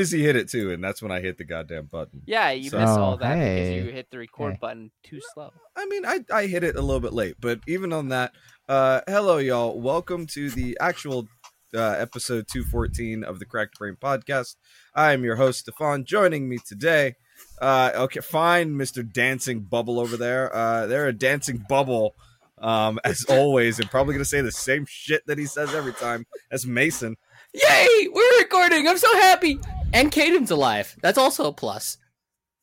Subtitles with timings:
[0.00, 2.22] as he hit it too, and that's when I hit the goddamn button.
[2.24, 3.64] Yeah, you So- miss all that hey.
[3.74, 4.58] because you hit the record Hey.
[4.60, 5.52] button too slow.
[5.74, 8.32] I mean, I I hit it a little bit late, but even on that,
[8.68, 11.26] uh, hello y'all, welcome to the actual
[11.74, 14.54] uh, episode 214 of the Cracked Brain podcast.
[14.94, 16.04] I am your host Stefan.
[16.04, 17.16] Joining me today,
[17.60, 20.54] uh, okay, fine, Mister Dancing Bubble over there.
[20.54, 22.14] Uh, they're a dancing bubble,
[22.58, 26.24] um, as always, and probably gonna say the same shit that he says every time.
[26.52, 27.16] That's Mason.
[27.52, 28.08] Yay!
[28.12, 28.86] We're recording.
[28.86, 29.58] I'm so happy.
[29.92, 30.96] And Caden's alive.
[31.02, 31.98] That's also a plus.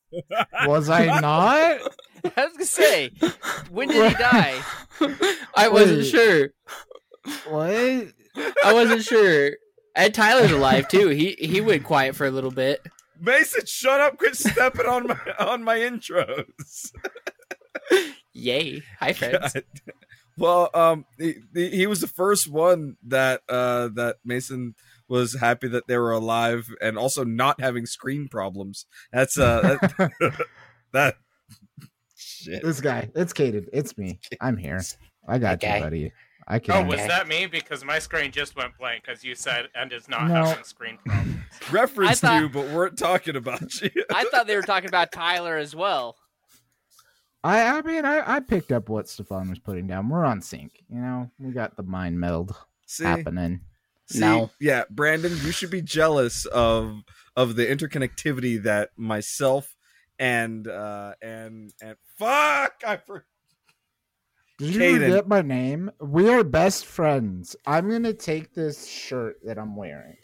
[0.66, 1.80] Was I not?
[2.38, 3.12] I was gonna say,
[3.70, 4.60] when did he die?
[5.56, 6.06] I wasn't Wait.
[6.06, 6.50] sure.
[7.48, 8.08] what?
[8.64, 9.52] I wasn't sure.
[9.96, 11.10] And Tyler's alive too.
[11.10, 12.82] He he went quiet for a little bit.
[13.20, 14.18] Mason, shut up!
[14.18, 16.92] Quit stepping on my on my intros.
[18.34, 18.82] Yay!
[19.00, 19.54] Hi friends.
[19.54, 19.64] God.
[20.38, 24.76] Well, um, he, he he was the first one that uh that Mason
[25.08, 28.86] was happy that they were alive and also not having screen problems.
[29.12, 30.32] That's uh that,
[30.94, 31.16] that
[32.16, 32.64] shit.
[32.64, 33.10] This guy.
[33.16, 33.68] It's Caden.
[33.74, 34.20] It's me.
[34.42, 34.82] I'm here.
[35.28, 35.78] I got Okay.
[35.78, 36.12] you, buddy.
[36.48, 36.74] I can.
[36.76, 36.88] Oh, can.
[36.88, 37.08] was Okay.
[37.08, 37.48] that me?
[37.48, 40.44] Because my screen just went blank because you said and is not No.
[40.46, 41.38] having screen problems.
[41.72, 43.90] Referenced thought- you, but weren't talking about you.
[44.14, 46.16] I thought they were talking about Tyler as well.
[47.44, 47.78] I.
[47.78, 48.36] I mean, I.
[48.36, 50.10] I picked up what Stefan was putting down.
[50.10, 50.84] We're on sync.
[50.90, 52.56] You know, we got the mind meld
[52.88, 53.62] See, happening.
[54.10, 54.52] See, No.
[54.60, 57.04] yeah, Brandon, you should be jealous of
[57.36, 59.76] of the interconnectivity that myself
[60.20, 63.26] and uh and and fuck, I for
[64.58, 65.00] Did you Caden.
[65.08, 65.92] forget my name?
[66.00, 67.56] We are best friends.
[67.66, 70.16] I'm gonna take this shirt that I'm wearing,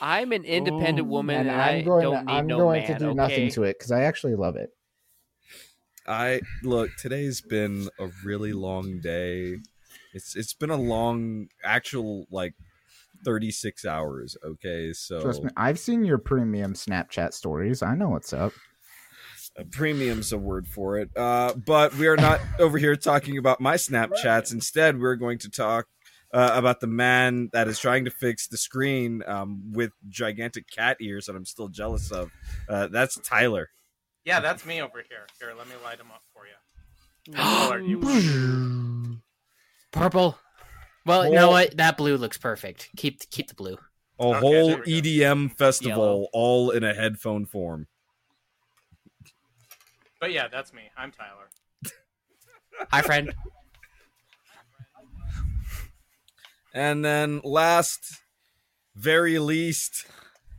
[0.00, 2.02] I'm an independent woman, and, and I I'm going.
[2.02, 2.92] don't to, need I'm no going man.
[2.92, 3.14] to do okay?
[3.14, 4.70] nothing to it because I actually love it.
[6.06, 6.90] I look.
[6.96, 9.56] Today's been a really long day.
[10.14, 12.54] It's it's been a long, actual like
[13.24, 14.36] thirty six hours.
[14.44, 17.82] Okay, so Trust me, I've seen your premium Snapchat stories.
[17.82, 18.52] I know what's up.
[19.58, 21.10] uh, premium's a word for it.
[21.16, 24.52] Uh, but we are not over here talking about my Snapchats.
[24.52, 25.86] Instead, we're going to talk
[26.34, 30.96] uh, about the man that is trying to fix the screen um, with gigantic cat
[31.00, 32.30] ears that I'm still jealous of.
[32.68, 33.68] Uh, that's Tyler.
[34.24, 35.26] Yeah, that's me over here.
[35.40, 36.52] Here, let me light them up for you.
[37.32, 39.18] What color you?
[39.92, 40.38] Purple.
[41.06, 41.76] Well, you know what?
[41.76, 42.90] That blue looks perfect.
[42.96, 43.78] Keep keep the blue.
[44.18, 45.08] A Okay, whole there we go.
[45.08, 46.26] EDM festival, Yellow.
[46.32, 47.86] all in a headphone form.
[50.20, 50.82] But yeah, that's me.
[50.96, 51.48] I'm Tyler.
[52.90, 53.32] Hi friend.
[56.74, 58.20] And then last,
[58.94, 60.06] very least,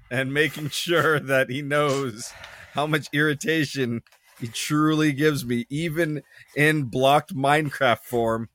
[0.10, 2.32] and making sure that he knows
[2.74, 4.02] how much irritation
[4.40, 6.22] he truly gives me, even
[6.56, 8.50] in blocked Minecraft form.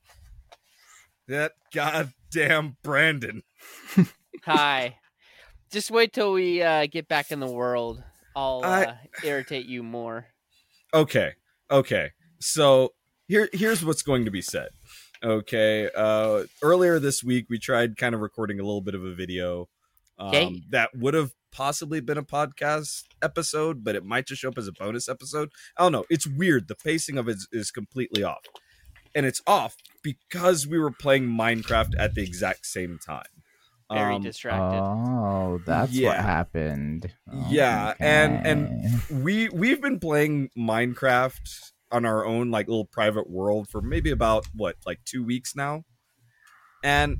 [1.27, 3.43] That goddamn Brandon.
[4.45, 4.97] Hi.
[5.71, 8.03] Just wait till we uh, get back in the world.
[8.35, 10.27] I'll I- uh, irritate you more.
[10.93, 11.31] Okay,
[11.71, 12.11] okay.
[12.39, 12.93] So
[13.27, 14.69] here, here's what's going to be said.
[15.23, 15.89] Okay.
[15.95, 19.69] Uh, earlier this week, we tried kind of recording a little bit of a video
[20.19, 20.61] um, Okay.
[20.69, 24.67] that would have possibly been a podcast episode, but it might just show up as
[24.67, 25.49] a bonus episode.
[25.77, 26.05] I don't know.
[26.09, 26.67] It's weird.
[26.67, 28.43] The pacing of it is, is completely off,
[29.15, 33.25] and it's off because we were playing Minecraft at the exact same time.
[33.91, 34.79] Very Um, distracted.
[34.79, 36.21] Oh, that's what Yeah.
[36.21, 37.13] happened.
[37.49, 43.69] Yeah, and- and- we we've been playing Minecraft on our own like little private world
[43.69, 45.83] for maybe about what like two weeks now,
[46.83, 47.17] and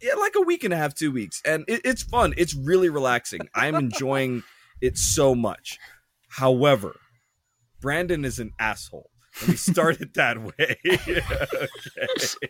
[0.00, 2.34] yeah, like a week and a half, two weeks, and it, it's fun.
[2.36, 3.48] It's really relaxing.
[3.54, 4.42] I'm enjoying
[4.80, 5.78] it so much.
[6.28, 7.00] However,
[7.80, 9.10] Brandon is an asshole.
[9.40, 10.76] And we started that way.
[12.16, 12.48] okay.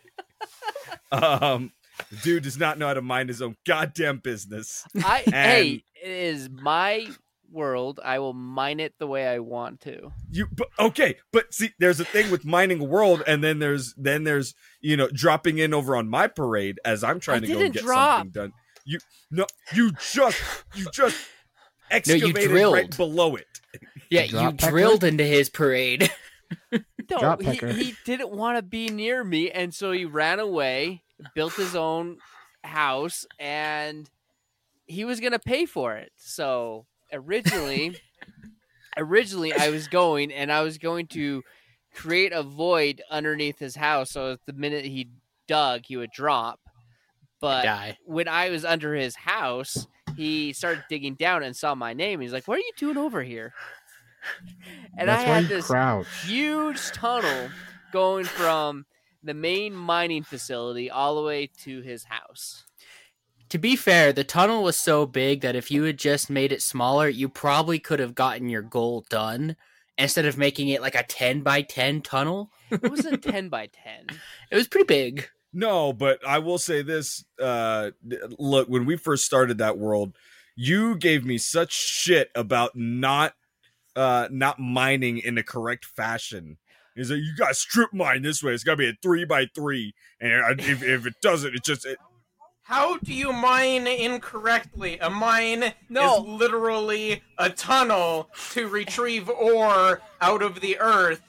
[1.13, 1.73] Um,
[2.11, 4.85] the dude does not know how to mind his own goddamn business.
[5.05, 7.09] I and- hey, it is my
[7.51, 8.01] world.
[8.05, 10.13] I will mine it the way I want to.
[10.31, 13.95] you but, okay but see there's a thing with mining a world and then there's
[13.97, 17.53] then there's you know dropping in over on my parade as i'm trying I to
[17.55, 18.19] go and get drop.
[18.19, 18.53] something done
[18.85, 18.99] you
[19.31, 20.43] no you just
[20.75, 22.75] you just you excavated drilled.
[22.75, 23.47] right below it
[24.11, 26.11] Yeah, you drilled into his parade.
[27.09, 31.05] No, he, he didn't want to be near me, and so he ran away,
[31.37, 32.19] built his own
[32.65, 34.11] house, and
[34.87, 36.11] he was gonna pay for it.
[36.17, 37.97] So originally,
[38.97, 41.45] originally I was going, and I was going to
[41.95, 45.09] create a void underneath his house, so at the minute he
[45.47, 46.59] dug, he would drop.
[47.41, 47.99] But Die.
[48.05, 52.21] when I was under his house, he started digging down and saw my name.
[52.21, 53.53] He's like, "What are you doing over here?"
[54.99, 56.07] And That's I had this crouch.
[56.25, 57.51] huge tunnel
[57.93, 58.87] going from
[59.23, 62.65] the main mining facility all the way to his house.
[63.51, 66.63] To be fair, the tunnel was so big that if you had just made it
[66.63, 69.57] smaller, you probably could have gotten your goal done
[69.99, 72.51] instead of making it like a 10 by 10 tunnel.
[72.71, 74.07] It wasn't ten by ten.
[74.51, 75.29] It was pretty big.
[75.53, 77.25] No, but I will say this.
[77.41, 77.91] Uh,
[78.39, 80.17] look, when we first started that world,
[80.57, 83.35] you gave me such shit about not
[83.97, 86.59] uh, not mining in the correct fashion.
[86.95, 88.53] He's like, you got to strip mine this way.
[88.53, 91.85] It's got to be a three by three, and if, if it doesn't, it just
[91.85, 91.99] it,
[92.63, 94.99] How do you mine incorrectly?
[95.01, 96.17] A mine No.
[96.23, 101.23] is literally a tunnel to retrieve ore out of the earth,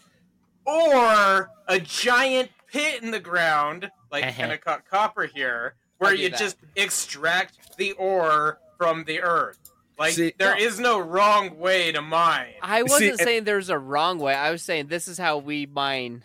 [0.65, 6.39] or a giant pit in the ground, like Kennecott Copper here, where you that.
[6.39, 9.66] just extract the ore from the earth.
[9.97, 12.53] Like See- there is no wrong way to mine.
[12.61, 14.33] I wasn't and- saying there's a wrong way.
[14.35, 16.23] I was saying this is how we mine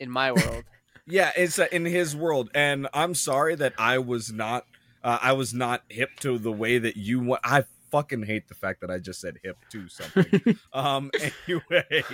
[0.00, 0.64] in my world.
[1.06, 4.64] Yeah, it's uh, in his world, and I'm sorry that I was not.
[5.04, 7.40] Uh, I was not hip to the way that you want.
[7.44, 10.56] I fucking hate the fact that I just said hip to something.
[10.72, 11.10] um.
[11.48, 12.04] Anyway,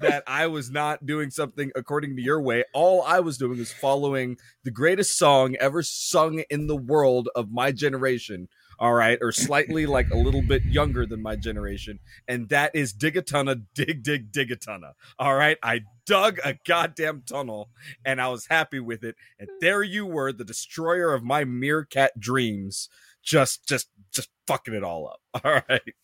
[0.00, 2.64] that I was not doing something according to your way.
[2.72, 7.50] All I was doing was following the greatest song ever sung in the world of
[7.52, 8.48] my generation.
[8.78, 11.98] All right, or slightly like a little bit younger than my generation,
[12.28, 14.92] and that is dig a Digatana, dig, dig, dig a Digatana.
[15.18, 17.70] All right, I dug a goddamn tunnel
[18.04, 19.16] and I was happy with it.
[19.38, 22.88] And there you were, the destroyer of my meerkat dreams,
[23.22, 25.44] just just just fucking it all up.
[25.44, 25.94] All right.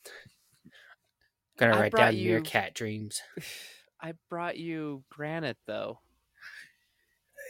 [1.59, 3.21] Gonna I write down you- your cat dreams.
[4.01, 5.99] I brought you granite though.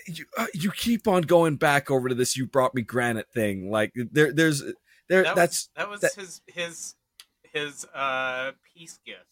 [0.06, 3.70] You uh, you keep on going back over to this you brought me granite thing.
[3.70, 4.62] Like there there's
[5.08, 6.94] there That that's was, that was that- his his
[7.52, 9.24] his uh peace gift.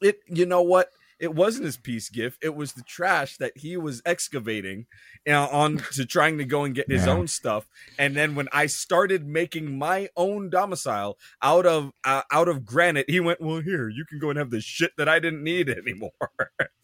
[0.00, 0.88] it you know what?
[1.20, 2.38] It wasn't his peace gift.
[2.44, 4.86] It was the trash that he was excavating
[5.26, 7.12] you know, on to trying to go and get his Yeah.
[7.12, 7.66] own stuff.
[7.98, 13.10] And then when I started making my own domicile out of uh, out of granite,
[13.10, 15.68] he went, "Well, here you can go and have the shit that I didn't need
[15.68, 16.12] anymore."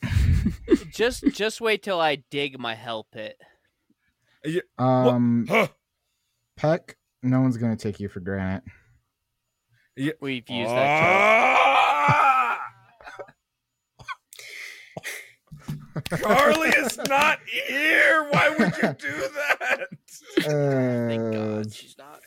[0.90, 3.36] Just just wait till I dig my hell pit.
[4.78, 5.68] Um, Huh.
[6.56, 8.70] Peck, no one's gonna take you for granted.
[10.20, 11.10] We've used that joke.
[12.10, 12.60] Ah!
[16.10, 18.26] Carly is not here.
[18.30, 19.86] Why would you do that?
[20.40, 22.20] Thank Uh, God she's not.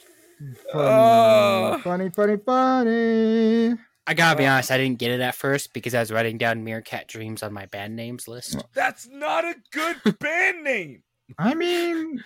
[0.73, 1.79] Ah.
[1.83, 3.77] funny, funny, funny.
[4.09, 6.63] I gotta be honest, I didn't get it at first because I was writing down
[6.63, 8.63] Meerkat Dreams on my band names list.
[8.73, 11.03] That's not a good band name.
[11.38, 12.23] I mean,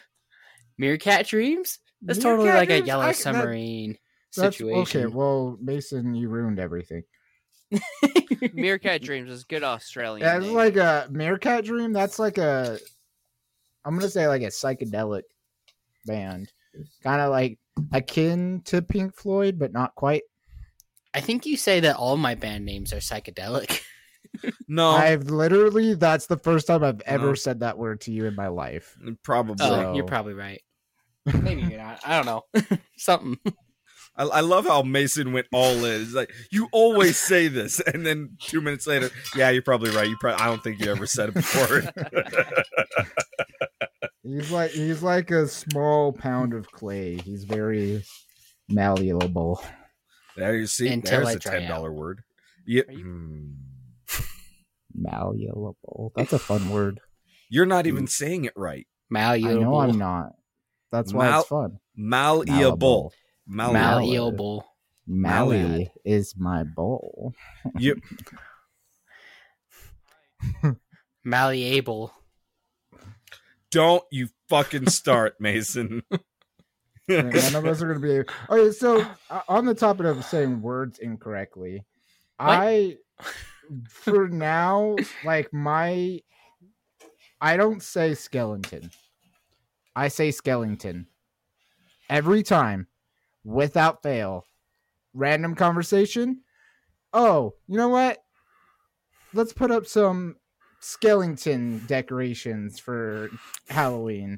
[0.78, 1.80] Meerkat Dreams?
[2.02, 3.98] That's Meerkat totally like a yellow I- submarine
[4.36, 5.06] that's situation.
[5.06, 5.14] okay.
[5.14, 7.04] Well, Mason, you ruined everything.
[8.54, 10.26] Meerkat Dreams is good Australian.
[10.26, 10.56] Yeah, it's name.
[10.56, 11.94] like a meerkat dream.
[11.94, 12.78] That's like a,
[13.86, 15.24] I'm gonna say like a psychedelic
[16.06, 16.52] band,
[17.04, 17.60] kind of like
[17.94, 20.24] akin to Pink Floyd, but not quite.
[21.14, 23.82] I think you say that all my band names are psychedelic.
[24.66, 27.34] No, I've literally that's the first time I've ever No.
[27.34, 28.96] said that word to you in my life.
[29.24, 29.58] probably.
[29.60, 30.62] Oh, So- you're probably right.
[31.26, 32.00] Maybe you're not.
[32.06, 32.78] I don't know.
[32.98, 33.38] Something.
[34.16, 36.02] I, I love how Mason went all in.
[36.02, 40.10] It's like you always say this, and then two minutes later, yeah, you're probably right.
[40.10, 41.84] You probably I don't think you ever said it before.
[44.24, 47.18] He's like he's like a small pound of clay.
[47.18, 48.04] He's very
[48.70, 49.62] malleable.
[50.38, 50.92] there you see.
[50.94, 52.22] Until there's a ten dollar word.
[52.66, 53.48] Yeah, you- hmm.
[54.94, 56.12] Malleable.
[56.16, 57.00] That's a fun word.
[57.50, 58.88] you're not even saying it right.
[59.10, 59.60] Malleable.
[59.60, 60.34] I know I'm not.
[60.92, 61.80] That's why Mal- it's fun.
[61.96, 63.14] Malleable.
[63.48, 63.74] Malleable.
[63.74, 64.66] Malleable.
[65.08, 67.34] Mally is my bowl.
[67.78, 68.00] You,
[71.24, 72.14] Malleable.
[73.72, 76.04] don't you fucking start, Mason.
[77.08, 78.54] None of us are going to be.
[78.54, 81.84] Okay, so uh, on the topic of saying words incorrectly,
[82.40, 82.98] I,
[83.90, 84.96] for now,
[85.26, 86.22] like my,
[87.42, 88.92] I don't say skeleton.
[89.96, 91.06] I say Skellington.
[92.10, 92.88] Every time,
[93.44, 94.48] without fail.
[95.14, 96.42] Random conversation.
[97.14, 98.24] Oh, you know what?
[99.34, 100.36] Let's put up some
[100.82, 103.30] Skellington decorations for
[103.70, 104.38] Halloween.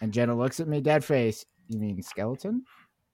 [0.00, 1.44] And Jenna looks at me, dead face.
[1.68, 2.64] You mean skeleton?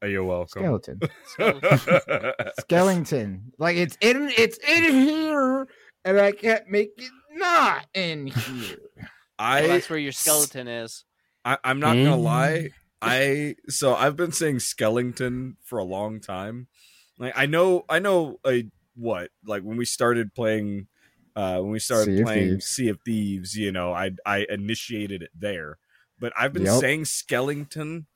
[0.02, 0.62] Uh, Are you welcome?
[0.62, 1.00] Skeleton.
[2.60, 3.52] skeleton.
[3.58, 5.68] Like it's in it's in here,
[6.04, 8.78] and I can't make it not in here.
[8.96, 11.04] Well, I that's where your skeleton is.
[11.46, 12.22] I, I'm not gonna Mm.
[12.22, 12.70] lie.
[13.02, 16.68] I so I've been saying skeleton for a long time.
[17.18, 20.88] Like I know I know a what like when we started playing
[21.36, 22.62] uh when we started Sea playing Thieves.
[22.62, 25.78] Sea of Thieves, you know, I I initiated it there.
[26.20, 26.68] But I've been Yep.
[26.68, 28.08] saying skeleton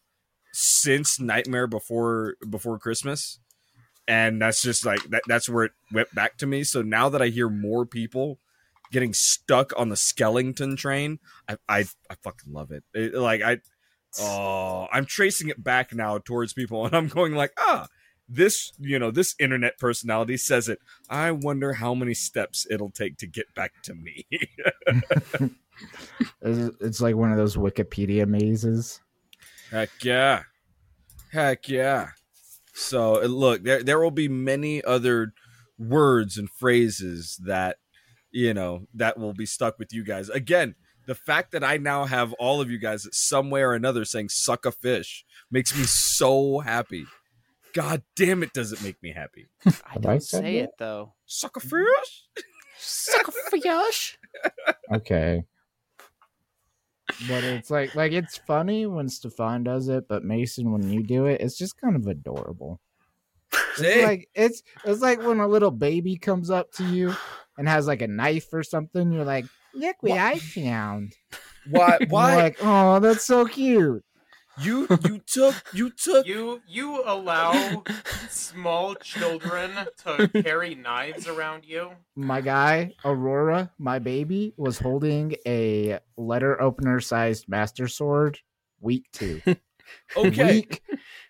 [0.53, 3.41] since Nightmare Before Before Christmas,
[4.09, 5.25] and that's just like that.
[5.27, 6.65] That's where it went back to me.
[6.65, 8.41] So now that I hear more people
[8.91, 11.19] getting stuck on the Skellington train,
[11.49, 12.85] I I, I fucking love it.
[12.95, 13.15] it.
[13.15, 13.59] Like I,
[14.21, 17.89] oh, I'm tracing it back now towards people, and I'm going like, ah,
[18.31, 20.79] this you know this internet personality says it.
[21.09, 24.25] I wonder how many steps it'll take to get back to me.
[26.43, 29.01] it's, like one of those Wikipedia mazes.
[29.71, 30.43] Heck yeah.
[31.33, 32.11] Heck yeah.
[32.73, 35.33] So look, there there will be many other
[35.79, 37.79] words and phrases that
[38.31, 40.29] you know that will be stuck with you guys.
[40.29, 40.75] Again,
[41.07, 44.29] the fact that I now have all of you guys some way or another saying
[44.29, 47.07] "suck a fish" makes me so happy.
[47.73, 49.49] God damn it, does it make me happy?
[49.67, 51.15] I don't say it though.
[51.27, 52.25] Suck a fish.
[52.79, 54.19] Suck a fish.
[54.93, 55.45] Okay.
[57.29, 61.27] But it's like like it's funny when Stefan does it, but Mason when you do
[61.27, 62.81] it, it's just kind of adorable.
[63.79, 67.15] It's like it's it's like when a little baby comes up to you
[67.61, 71.13] and has like a knife or something, you're like, look what I found.
[71.71, 71.99] Why?
[72.09, 72.35] Why?
[72.37, 74.03] like, oh, that's so cute.
[74.63, 77.85] you you took you took You you allow
[78.31, 79.73] small children
[80.05, 81.91] to carry knives around you.
[82.17, 88.39] My guy, Aurora, my baby, was holding a letter opener sized master sword
[88.81, 89.43] week two.
[90.17, 90.45] okay.
[90.61, 90.83] Week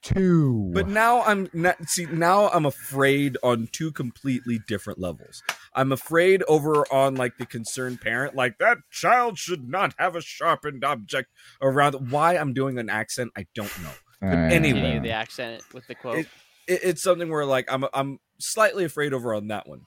[0.02, 0.70] two.
[0.72, 5.42] But now I'm not see now I'm afraid on two completely different levels.
[5.74, 10.20] I'm afraid over on like the concerned parent, like that child should not have a
[10.20, 11.28] sharpened object
[11.60, 12.10] around.
[12.10, 13.92] Why I'm doing an accent, I don't know.
[14.22, 14.80] Uh, anyway.
[14.80, 16.18] Continue the accent with the quote.
[16.18, 16.28] It-
[16.66, 19.86] It, it's something where like I'm I'm slightly afraid over on that one,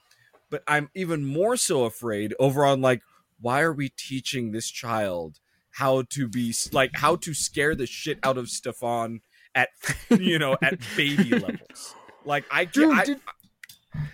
[0.50, 3.00] but I'm even more so afraid over on like
[3.40, 5.38] why are we teaching this child
[5.74, 9.20] how to be like how to scare the shit out of Stefan
[9.54, 9.68] at
[10.10, 11.94] you know at baby levels.
[12.24, 12.96] Like I Dude.
[12.96, 13.20] I, did-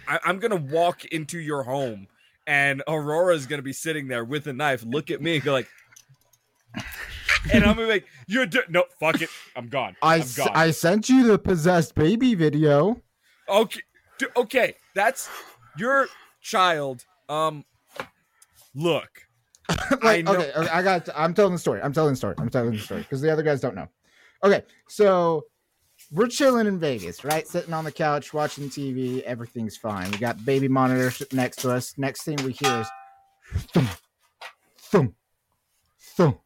[0.08, 2.06] I, I'm gonna walk into your home,
[2.46, 5.68] and Aurora's gonna be sitting there with a knife, look at me, and go like,
[7.52, 9.96] and I'm gonna be like, "You're d- no, fuck it, I'm gone.
[10.02, 13.00] I, I'm gone." I sent you the possessed baby video.
[13.48, 13.80] okay,
[14.18, 15.28] d- okay, that's
[15.78, 16.08] your
[16.42, 17.04] child.
[17.28, 17.64] Um,
[18.74, 19.08] look,
[20.02, 21.08] like, okay, okay, I got.
[21.14, 21.80] I'm telling the story.
[21.82, 22.34] I'm telling the story.
[22.38, 23.88] I'm telling the story because the other guys don't know.
[24.42, 25.44] Okay, so
[26.12, 27.46] we're chilling in Vegas, right?
[27.46, 29.22] Sitting on the couch watching TV.
[29.22, 30.10] Everything's fine.
[30.10, 31.94] We got baby monitor next to us.
[31.98, 32.88] Next thing we hear is
[33.72, 33.90] thump,
[34.78, 35.14] thump,
[35.98, 36.40] thump.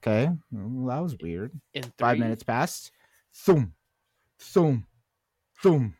[0.00, 1.52] Okay, well, that was weird.
[1.74, 2.92] In three, Five minutes passed.
[3.34, 3.72] Thump,
[4.38, 4.86] thump,
[5.62, 5.94] thump.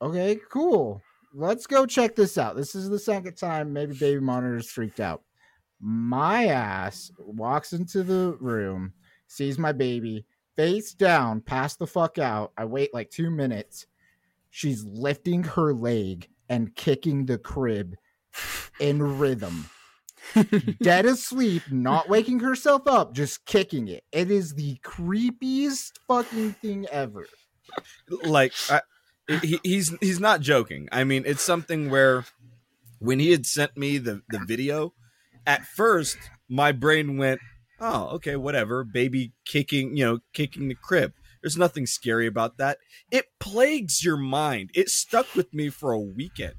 [0.00, 1.02] Okay, cool.
[1.38, 2.56] Let's go check this out.
[2.56, 5.22] This is the second time maybe baby monitor's freaked out.
[5.78, 8.94] My ass walks into the room,
[9.26, 10.24] sees my baby
[10.56, 12.52] face down, pass the fuck out.
[12.56, 13.86] I wait like two minutes.
[14.48, 17.96] She's lifting her leg and kicking the crib
[18.80, 19.68] in rhythm.
[20.80, 24.04] Dead asleep, not waking herself up, just kicking it.
[24.10, 27.26] It is the creepiest fucking thing ever.
[28.24, 28.80] like I,
[29.42, 30.88] he, he's he's not joking.
[30.92, 32.24] I mean, it's something where
[32.98, 34.94] when he had sent me the the video,
[35.46, 36.16] at first
[36.48, 37.40] my brain went,
[37.80, 41.12] "Oh, okay, whatever." Baby kicking, you know, kicking the crib.
[41.42, 42.78] There's nothing scary about that.
[43.10, 44.70] It plagues your mind.
[44.74, 46.54] It stuck with me for a weekend.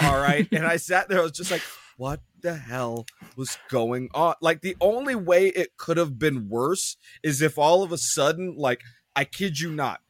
[0.00, 1.20] All right, and I sat there.
[1.20, 1.62] I was just like,
[1.96, 6.96] "What the hell was going on?" Like the only way it could have been worse
[7.22, 8.80] is if all of a sudden, like,
[9.14, 10.00] I kid you not,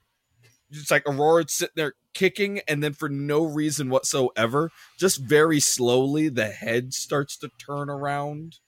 [0.72, 6.28] just like Aurora sitting there kicking, and then for no reason whatsoever, just very slowly,
[6.28, 8.58] the head starts to turn around,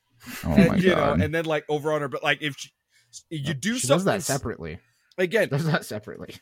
[0.44, 2.08] Oh and, you know, and then like over on her.
[2.08, 2.70] But like if she,
[3.30, 4.78] you do she does something that separately.
[5.18, 6.36] again, Does that separately.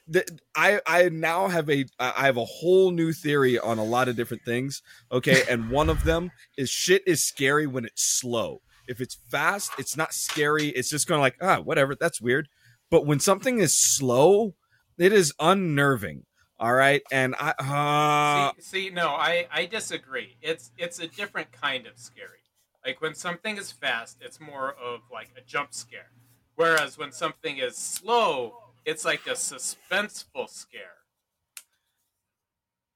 [0.57, 4.16] I I now have a I have a whole new theory on a lot of
[4.16, 4.83] different things.
[5.11, 8.62] Okay, and one of them is shit is scary when it's slow.
[8.88, 10.69] If it's fast, it's not scary.
[10.69, 11.95] It's just kind of like ah whatever.
[11.95, 12.49] That's weird.
[12.90, 14.54] But when something is slow,
[14.99, 16.25] it is unnerving.
[16.58, 20.37] All right, and I uh, see, see, no, I I disagree.
[20.40, 22.38] It's it's a different kind of scary.
[22.87, 26.11] Like when something is fast, it's more of like a jump scare.
[26.54, 30.99] Whereas when something is slow, it's like a suspenseful scare.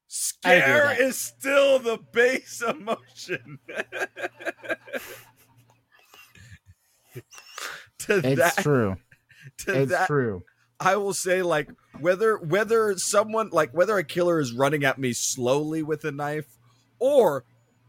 [0.09, 3.59] scare is still the base emotion.
[7.99, 8.97] to It's that, true.
[9.59, 10.43] to It's that true.
[10.81, 15.13] I will say like whether whether someone like whether a killer is running at me
[15.13, 16.47] slowly with a knife
[16.99, 17.45] or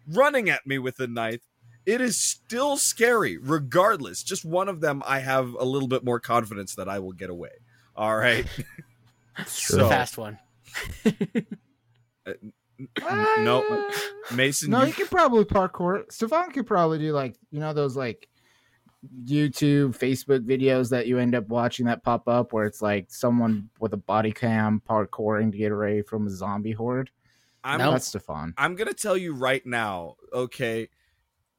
[0.08, 1.42] running at me with a knife
[1.86, 4.22] it is still scary regardless.
[4.24, 7.30] Just one of them I have a little bit more confidence that I will get
[7.30, 7.52] away.
[7.96, 8.46] All right.
[9.38, 10.40] The so fast one.
[12.26, 12.34] Uh,
[13.40, 14.02] no, ah.
[14.36, 16.12] Mason, No, you- you could probably parkour.
[16.12, 18.28] Stefan could probably do like you know those like
[19.26, 23.70] YouTube, Facebook videos that you end up watching that pop up where it's like someone
[23.80, 27.10] with a body cam parkouring to get away from a zombie horde.
[27.64, 27.92] I'm No.
[27.92, 28.54] That's Stefan.
[28.58, 30.90] I'm gonna tell you right now, okay.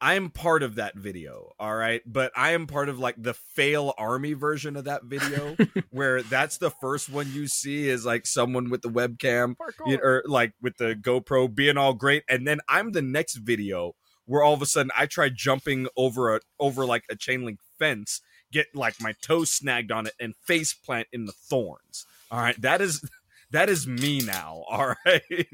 [0.00, 3.34] I am part of that video, all right, but I am part of like the
[3.34, 5.56] fail army version of that video,
[5.90, 10.22] where that's the first one you see is like someone with the webcam you- or
[10.26, 13.96] like with the GoPro being all great, and then I'm the next video
[14.28, 17.58] where all of a sudden I try jumping over a over like a chain link
[17.78, 18.20] fence,
[18.52, 22.06] get like my toes snagged on it, and face plant in the thorns.
[22.30, 23.02] All right, that is
[23.50, 24.64] that is me now.
[24.68, 25.46] All right.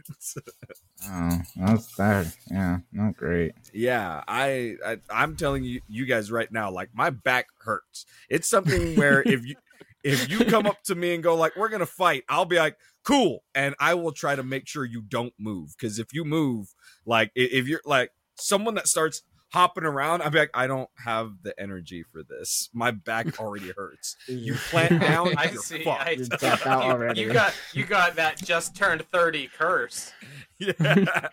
[1.08, 2.34] Oh, that's that.
[2.50, 3.52] Yeah, not great.
[3.72, 8.04] Yeah, I, I I'm telling you you guys right now, like my back hurts.
[8.28, 9.54] It's something where if you
[10.02, 12.76] if you come up to me and go like we're gonna fight, I'll be like
[13.04, 16.74] cool, and I will try to make sure you don't move because if you move,
[17.06, 19.22] like if you're like someone that starts
[19.52, 22.70] hopping around, I'll be like I don't have the energy for this.
[22.72, 24.16] My back already hurts.
[24.26, 25.84] You plant down, I you're see.
[25.84, 26.02] fucked.
[26.06, 27.20] I You're tapped out you, already.
[27.20, 30.12] you got you got that just turned thirty curse.
[30.60, 31.28] Yeah.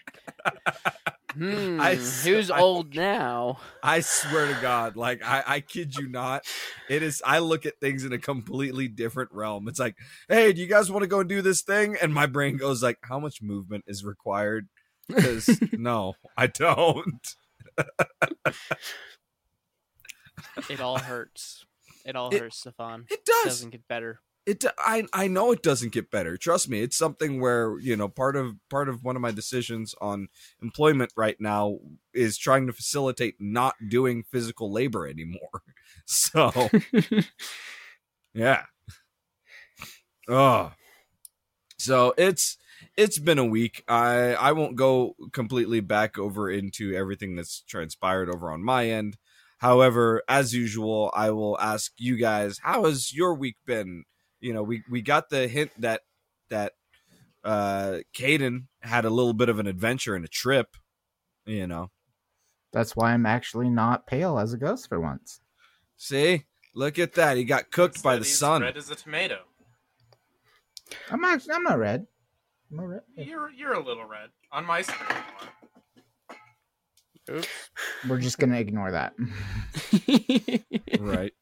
[1.33, 3.59] Hmm, I who's s- I- old now?
[3.81, 6.43] I swear to God, like I, I kid you not,
[6.89, 7.21] it is.
[7.25, 9.69] I look at things in a completely different realm.
[9.69, 9.95] It's like,
[10.27, 11.95] hey, do you guys want to go and do this thing?
[12.01, 14.67] And my brain goes like, how much movement is required?
[15.15, 17.35] Because no, I don't.
[20.69, 21.65] It all hurts.
[22.05, 23.05] It all It- hurts, Stefan.
[23.09, 23.17] It does.
[23.19, 23.43] It does.
[23.45, 24.19] doesn't get better.
[24.47, 24.65] It.
[24.79, 25.05] I.
[25.13, 26.35] I know it doesn't get better.
[26.35, 26.81] Trust me.
[26.81, 30.29] It's something where you know part of part of one of my decisions on
[30.63, 31.77] employment right now
[32.13, 35.61] is trying to facilitate not doing physical labor anymore.
[36.07, 36.51] So
[38.33, 38.63] Yeah.
[40.27, 40.71] Oh.
[41.77, 42.57] So it's
[42.97, 43.83] it's been a week.
[43.87, 49.17] I I won't go completely back over into everything that's transpired over on my end.
[49.57, 54.05] However, as usual, I will ask you guys, how has your week been?
[54.39, 56.01] You know, we we got the hint that
[56.49, 56.73] that
[57.43, 60.75] uh Caden had a little bit of an adventure and a trip,
[61.45, 61.91] you know.
[62.73, 65.41] That's why I'm actually not pale as a ghost for once.
[65.97, 66.45] See?
[66.73, 67.35] Look at that.
[67.35, 68.61] He got cooked by the sun.
[68.61, 69.39] Red as a tomato.
[71.09, 72.07] I'm actually I'm not red.
[72.71, 73.01] I'm not red.
[73.15, 75.19] You're you're a little red on my screen.
[77.27, 77.41] you are.
[78.07, 79.13] We're just gonna ignore that.
[80.99, 81.33] right.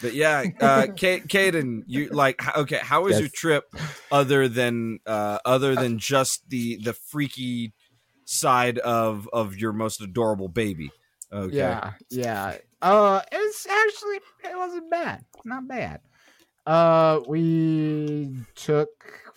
[0.00, 2.78] But yeah, uh, Ka- Caden, you like okay?
[2.82, 3.20] How was Yes.
[3.20, 3.64] your trip,
[4.10, 7.72] other than uh, other than just the the freaky
[8.24, 10.90] side of of your most adorable baby?
[11.32, 11.56] Okay.
[11.56, 12.56] Yeah, yeah.
[12.80, 15.24] Uh, it's actually it wasn't bad.
[15.44, 16.00] Not bad.
[16.66, 18.88] Uh, we took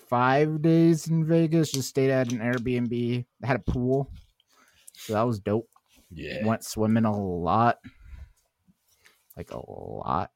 [0.08, 1.72] five days in Vegas.
[1.72, 3.26] Just stayed at an Airbnb.
[3.44, 4.12] Had a pool,
[4.94, 5.70] so that was dope.
[6.12, 6.46] Yeah.
[6.46, 7.80] Went swimming a lot,
[9.36, 10.32] like a lot.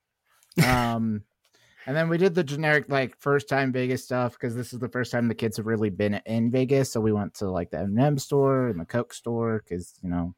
[0.66, 1.24] Um,
[1.86, 4.90] and then we did the generic like first time Vegas stuff because this is the
[4.90, 6.92] first time the kids have really been in Vegas.
[6.92, 10.36] So we went to like the M&M store and the Coke store because you know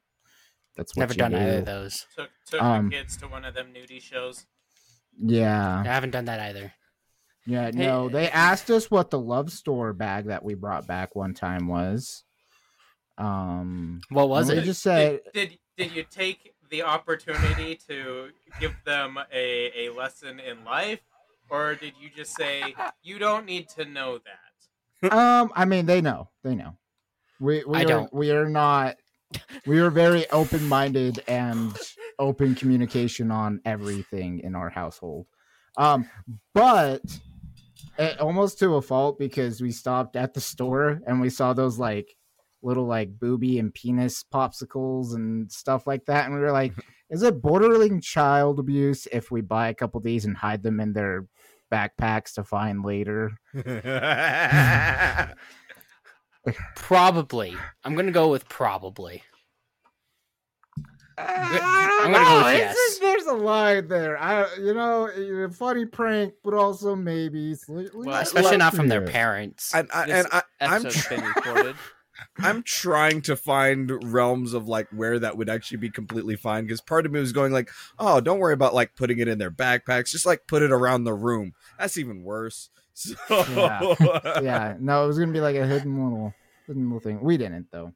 [0.76, 1.36] that's what Never you done do.
[1.38, 2.06] either of those.
[2.16, 4.46] Took took Um, the kids to one of them nudie shows.
[5.20, 5.80] Yeah.
[5.80, 6.72] I haven't done that either.
[7.46, 11.16] Yeah, Hey, no, they asked us what the love store bag that we brought back
[11.16, 12.24] one time was.
[13.18, 14.66] Um, What was and we it?
[14.66, 20.40] just said did, did did you take the opportunity to give them a, a lesson
[20.40, 21.00] in life,
[21.50, 25.12] or did you just say you don't need to know that?
[25.12, 26.76] um, I mean, they know, they know.
[27.40, 28.14] We we I are, don't.
[28.14, 28.96] we are not.
[29.66, 31.76] We are very open minded and
[32.18, 35.26] open communication on everything in our household.
[35.76, 36.08] Um,
[36.54, 37.18] but eh,
[38.20, 42.16] almost to a fault because we stopped at the store and we saw those like
[42.62, 46.72] little like booby and penis popsicles and stuff like that, and we were like,
[47.10, 50.80] "Is it bordering child abuse if we buy a couple of these and hide them
[50.80, 51.26] in their
[51.72, 53.32] backpacks to find later?"
[56.74, 57.54] Probably.
[57.84, 59.22] I'm gonna go with probably.
[61.18, 62.98] I'm gonna go with yes.
[62.98, 64.18] there's a line there.
[64.18, 69.02] I, you know, a funny prank, but also maybe, Well, Especially not let's from their
[69.06, 69.74] parents.
[69.74, 71.74] And, I, and I, I'm, Episode's tr- been.
[72.38, 76.80] I'm trying to find realms of like where that would actually be completely fine because
[76.80, 79.50] part of me was going like, oh, don't worry about like putting it in their
[79.50, 81.52] backpacks, just like put it around the room.
[81.78, 82.68] That's even worse.
[82.94, 84.40] So Yeah.
[84.42, 86.34] yeah, no, it was gonna be like a hidden little,
[86.66, 87.20] hidden little thing.
[87.22, 87.92] We didn't though.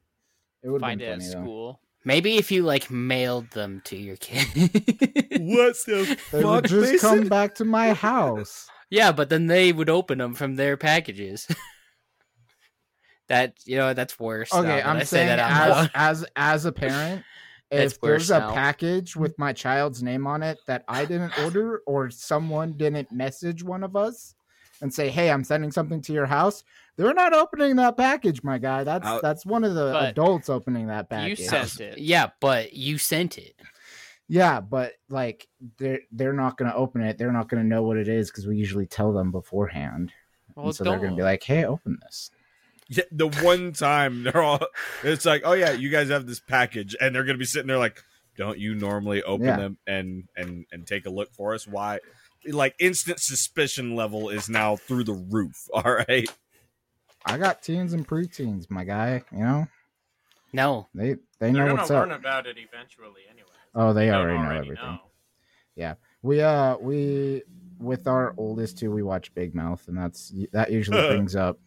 [0.63, 1.43] It would Find been it at funny though.
[1.43, 1.79] school.
[2.07, 4.47] Maybe if you like mailed them to your kid.
[5.41, 6.99] What the They would just Mason?
[6.99, 8.69] come back to my house.
[8.89, 11.45] yeah, but then they would open them from their packages.
[13.27, 14.53] that you know that's worse.
[14.53, 17.23] Okay, now I'm I say saying that as, as as a parent,
[17.71, 18.53] if there's worse a now.
[18.53, 23.63] package with my child's name on it that I didn't order or someone didn't message
[23.65, 24.33] one of us
[24.81, 26.63] and say, "Hey, I'm sending something to your house,"
[26.97, 28.83] they're not opening that package, my guy.
[28.83, 31.39] That's Out- that's one of the adults opening that package.
[31.39, 31.97] You sent it.
[31.99, 33.55] Yeah, but you sent it.
[34.27, 37.17] Yeah, but like they're they're not gonna open it.
[37.17, 40.11] They're not gonna know what it is because we usually tell them beforehand.
[40.55, 42.31] Well, and so they're gonna be like, "Hey, open this."
[42.89, 44.59] Yeah, the one time they're all,
[45.03, 47.77] it's like, oh yeah, you guys have this package, and they're gonna be sitting there
[47.77, 48.01] like,
[48.37, 49.57] don't you normally open Yeah.
[49.57, 51.65] them and and and take a look for us?
[51.67, 51.99] Why?
[52.45, 55.67] Like instant suspicion level is now through the roof.
[55.73, 56.29] All right,
[57.27, 59.23] I got teens and preteens, my guy.
[59.31, 59.67] You know
[60.53, 62.19] No, they they They're know gonna what's learn up.
[62.19, 63.49] about it eventually, anyway.
[63.75, 64.99] Oh, they They don't already know everything.
[65.75, 65.93] know.
[66.21, 67.43] We uh we
[67.79, 71.59] with our oldest two we watch Big Mouth and that's that usually brings up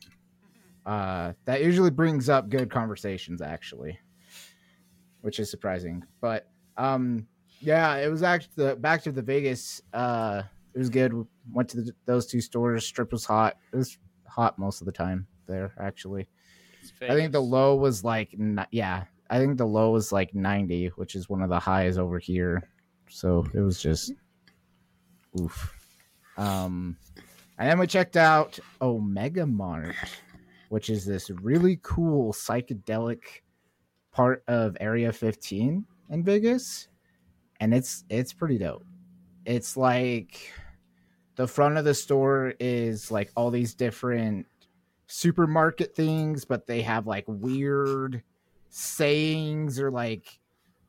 [0.87, 3.99] uh that usually brings up good conversations actually.
[5.21, 6.05] Which is surprising.
[6.21, 7.27] But um
[7.61, 10.43] yeah, it was actually the back to the Vegas uh
[10.75, 11.13] it was good.
[11.53, 12.87] Went to the, those two stores.
[12.87, 13.57] Strip was hot.
[13.73, 16.29] It was hot most of the time there actually.
[17.03, 18.35] I think the low was like
[18.71, 22.19] yeah, I think the low was like 90, which is one of the highs over
[22.19, 22.69] here.
[23.09, 24.13] So it was just
[25.39, 25.75] oof.
[26.37, 26.97] Um
[27.59, 29.95] and then we checked out Omega Mart,
[30.71, 33.21] which is this really cool psychedelic
[34.13, 36.89] part of Area 15 in Vegas.
[37.61, 38.87] And it's it's pretty dope.
[39.45, 40.51] It's like
[41.37, 44.47] the front of the store is like all these different
[45.11, 48.23] supermarket things, but they have like weird
[48.69, 50.39] sayings or like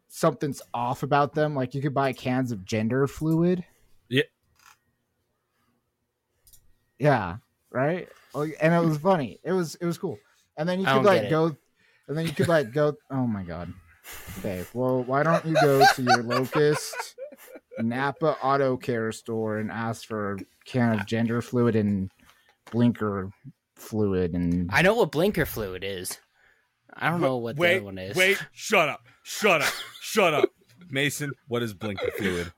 [0.08, 1.56] something's off about them.
[1.56, 3.66] Like you could buy cans of gender fluid.
[4.10, 4.24] Yeah.
[7.00, 7.38] Yeah.
[7.72, 8.10] Right.
[8.34, 9.40] Like, and it was funny.
[9.44, 10.20] It was it was cool.
[10.56, 11.56] And then you could like go,
[12.08, 12.96] and then you could like go.
[13.10, 13.74] Oh my god.
[14.40, 14.64] Okay.
[14.74, 17.16] Well, why don't you go to your locust
[17.80, 22.12] Napa Auto Care store and ask for a can of gender fluid and
[22.72, 23.32] blinker
[23.82, 26.20] fluid and I know what blinker fluid is.
[26.94, 28.16] I don't know what the wait, other one is.
[28.16, 30.50] wait, shut up, shut up, shut up,
[30.90, 31.32] Mason.
[31.48, 32.52] What is blinker fluid?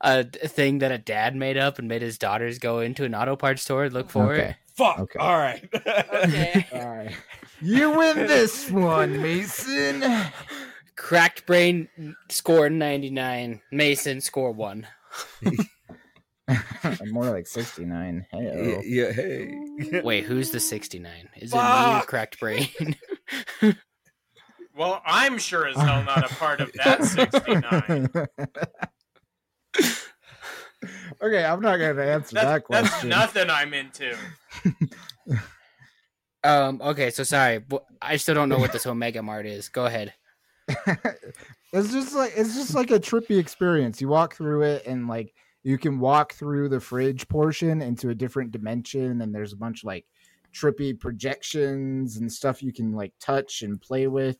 [0.00, 3.36] a thing that a dad made up and made his daughters go into an auto
[3.36, 4.50] parts store and look for okay.
[4.50, 4.56] it.
[4.74, 4.98] Fuck.
[4.98, 5.18] Okay.
[5.18, 5.64] All right.
[5.74, 6.66] Okay.
[6.72, 7.12] All right.
[7.60, 10.04] You win this one, Mason.
[10.96, 11.88] Cracked brain
[12.28, 13.60] score 99.
[13.70, 14.86] Mason score 1.
[17.06, 18.26] More like 69.
[18.30, 18.82] Hey.
[18.84, 19.12] yeah.
[19.12, 20.00] Hey.
[20.04, 21.28] Wait, who's the 69?
[21.36, 22.68] Is it me or cracked brain?
[24.76, 28.10] Well, I'm sure as hell not a part of that 69.
[31.22, 33.08] okay, I'm not going to answer That's, that question.
[33.08, 34.16] that's nothing I'm into.
[36.42, 37.64] um okay, so sorry.
[38.02, 39.68] I still don't know what this Omega Mart is.
[39.68, 40.12] Go ahead.
[41.72, 44.00] it's just like it's just like a trippy experience.
[44.00, 45.32] You walk through it and like
[45.64, 49.82] you can walk through the fridge portion into a different dimension and there's a bunch
[49.82, 50.06] of like
[50.52, 54.38] trippy projections and stuff you can like touch and play with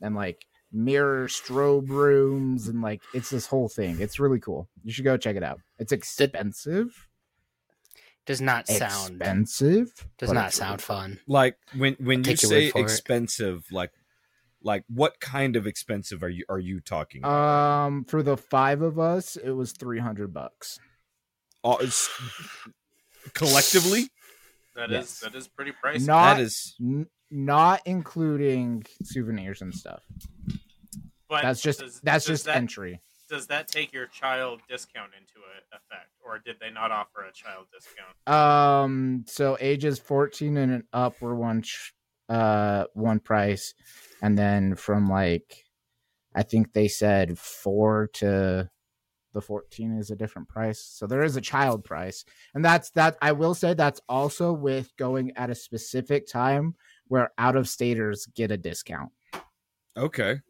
[0.00, 4.00] and like mirror strobe rooms and like it's this whole thing.
[4.00, 4.68] It's really cool.
[4.84, 5.60] You should go check it out.
[5.78, 7.08] It's expensive.
[8.24, 10.08] Does not sound expensive.
[10.16, 11.20] does not sound really fun.
[11.26, 12.82] Like when when you Take your say word for it.
[12.82, 13.90] expensive, like
[14.64, 17.20] like what kind of expensive are you are you talking?
[17.22, 17.86] about?
[17.86, 20.78] Um for the 5 of us, it was 300 bucks.
[21.62, 22.08] All- it's-
[23.34, 24.08] collectively,
[24.74, 25.20] That is Yes.
[25.20, 26.06] that is pretty pricey.
[26.06, 30.02] Not that is N- not including souvenirs and stuff.
[31.28, 33.00] but That's just does- that's does just that, entry.
[33.28, 37.32] Does that take your child discount into a- effect, or did they not offer a
[37.32, 38.16] child discount?
[38.28, 41.94] Um, so ages fourteen and up were one ch-
[42.28, 43.72] uh one price,
[44.22, 45.64] and then from like,
[46.34, 48.70] I think they said four to
[49.34, 50.80] the 14 is a different price.
[50.80, 52.24] So there is a child price.
[52.54, 56.74] And that's that I will say that's also with going at a specific time
[57.08, 59.10] where out of staters get a discount.
[59.96, 60.40] okay.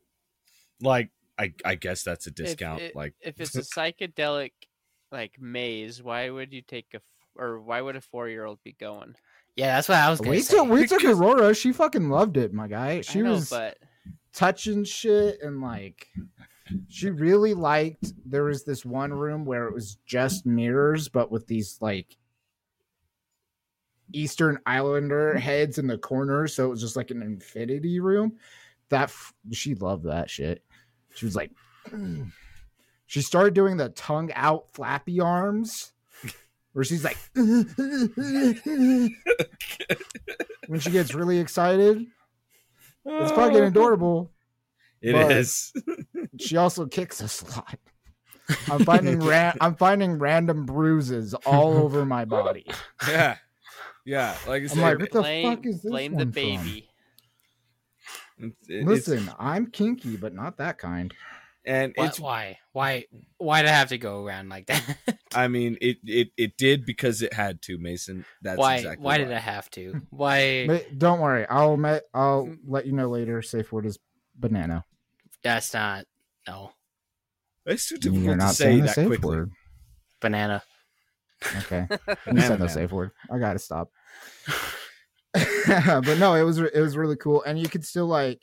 [0.80, 2.82] Like I I guess that's a If discount.
[2.82, 4.52] it- like if it's a psychedelic
[5.10, 7.00] like maze, why would you take a
[7.36, 9.14] or why would a four year old be going?
[9.56, 10.54] Yeah, that's what I was gonna say.
[10.56, 11.54] till we took Aurora.
[11.54, 13.02] She fucking loved it, my guy.
[13.02, 13.78] She know, was but
[14.32, 16.08] touching shit and like
[16.88, 21.46] she really liked there was this one room where it was just mirrors but with
[21.46, 22.16] these like
[24.14, 28.32] eastern islander heads in the corner so it was just like an infinity room
[28.92, 30.62] that f- she loved that shit.
[31.14, 31.50] She was like,
[33.06, 35.91] she started doing the tongue out flappy arms,
[36.72, 39.14] where she's like, when
[40.80, 42.06] she gets really excited.
[43.04, 43.66] It's fucking oh.
[43.66, 44.30] adorable.
[45.00, 45.72] It is.
[46.38, 47.78] She also kicks us a lot.
[48.70, 52.66] I'm finding ra- I'm finding random bruises all over my body.
[53.06, 53.36] yeah.
[54.06, 54.34] Yeah.
[54.46, 56.30] Like I I'm said, like, what the blame fuck is this blame the one from?
[56.32, 56.88] baby.
[58.40, 61.12] it's- Listen, I'm kinky, but not that kind.
[61.64, 62.58] And Why, it's why?
[62.72, 63.04] Why?
[63.38, 64.82] Why did I have to go around like that?
[65.34, 68.24] I mean, it, it it did because it had to, Mason.
[68.42, 68.76] That's why?
[68.76, 70.00] exactly why did I have to?
[70.10, 70.66] Why?
[70.66, 73.40] But don't worry, I'll me- I'll let you know later.
[73.42, 73.98] Safe word is
[74.34, 74.84] banana.
[75.42, 76.04] That's not.
[76.48, 76.72] No
[77.66, 79.36] It's too You're difficult not to say saying the that safe quickly.
[79.36, 79.50] word.
[80.20, 80.62] banana.
[81.58, 81.86] Okay,
[82.32, 82.68] you said the man.
[82.68, 83.10] safe word.
[83.30, 83.90] I gotta stop.
[85.32, 88.42] but no, it was it was really cool, and you could still like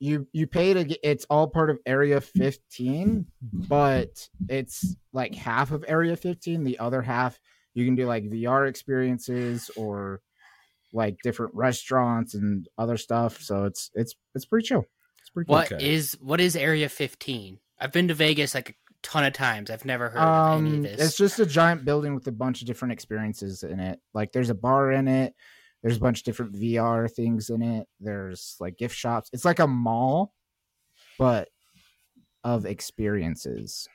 [0.00, 3.26] you you pay to get it's all part of Area 15,
[3.68, 6.64] but it's like half of Area 15.
[6.64, 7.38] The other half
[7.74, 10.20] you can do like VR experiences or
[10.92, 13.40] like different restaurants and other stuff.
[13.40, 14.84] So it's it's it's pretty chill.
[15.20, 15.56] It's pretty cool.
[15.56, 16.24] What is Okay.
[16.24, 17.58] what is Area 15?
[17.80, 19.70] I've been to Vegas like a ton of times.
[19.70, 21.00] I've never heard of any of Um, this.
[21.00, 23.98] it's just a giant building with a bunch of different experiences in it.
[24.12, 25.34] Like there's a bar in it.
[25.84, 27.86] There's a bunch of different VR things in it.
[28.00, 29.30] There's like gift shops.
[29.32, 30.32] It's like a mall,
[31.18, 31.48] but
[32.42, 33.86] of experiences.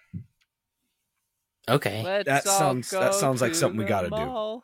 [1.67, 2.03] okay.
[2.03, 4.61] Let's That sounds- that sounds like something we gotta do.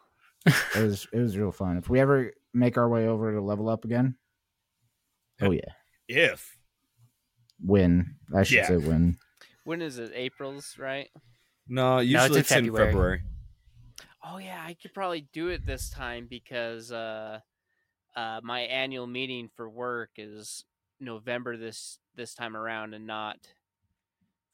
[0.80, 1.78] It was it was real fun.
[1.78, 4.16] If we ever make our way over to level up again,
[5.42, 5.62] oh yeah,
[6.08, 6.56] If
[7.60, 8.68] when I should Yeah.
[8.68, 9.18] say when.
[9.64, 10.12] When is it?
[10.14, 11.10] April's, right?
[11.68, 12.88] no, it's usually in it's in February.
[12.88, 13.22] February.
[14.28, 17.40] Oh yeah, I could probably do it this time because uh,
[18.16, 20.66] uh, my annual meeting for work is
[21.00, 23.38] November this this time around and not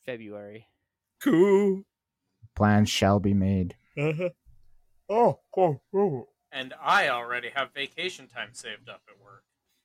[0.06, 0.68] February.
[1.24, 1.84] Cool.
[2.56, 3.76] Plans shall be made.
[3.98, 4.30] Uh-huh.
[5.08, 5.82] Oh, cool.
[5.92, 6.28] cool.
[6.52, 9.44] And I already have vacation time saved up at work.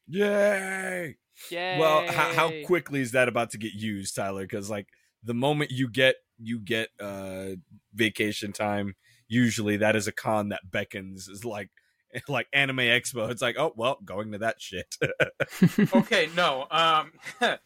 [0.09, 1.17] Yay!
[1.51, 1.79] Yay!
[1.79, 4.43] Well, how, how quickly is that about to get used, Tyler?
[4.43, 4.89] Because like
[5.23, 7.51] the moment you get you get uh
[7.95, 8.95] vacation time,
[9.29, 11.29] usually that is a con that beckons.
[11.29, 11.71] Is like
[12.29, 13.31] like Anime Expo.
[13.31, 14.97] It's like, oh well, going to that shit.
[15.95, 16.67] Okay, no.
[16.71, 17.13] Um,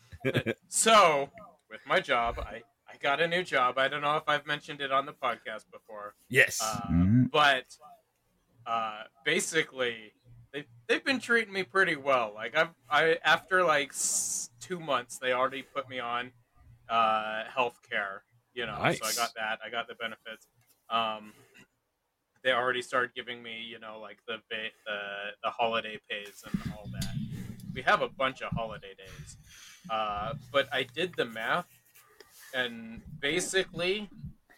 [0.68, 1.28] so
[1.70, 3.78] with my job, I I got a new job.
[3.78, 6.58] I don't know if I've mentioned it on the podcast before, yes.
[6.62, 7.30] uh, Mhm.
[7.30, 7.64] but
[8.66, 10.12] uh, basically
[10.52, 12.32] they they've been treating me pretty well.
[12.34, 16.32] Like I've I after like s- two months, they already put me on
[16.88, 18.22] uh, health care.
[18.54, 19.60] You know, so I got that.
[19.64, 20.48] I got the benefits.
[20.90, 21.32] Um,
[22.42, 24.98] they already started giving me, you know, like the ba- the
[25.44, 27.14] the holiday pays and all that.
[27.74, 29.36] We have a bunch of holiday days,
[29.90, 31.66] uh, but I did the math,
[32.54, 34.08] and basically,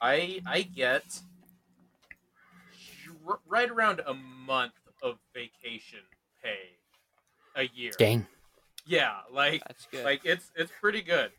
[0.01, 1.21] I I get
[3.27, 6.01] r- right around a month of vacation
[6.43, 6.77] pay
[7.57, 7.93] a year.
[7.99, 8.27] Dang.
[8.87, 10.05] Yeah, like That's good.
[10.05, 11.33] like it's it's pretty good.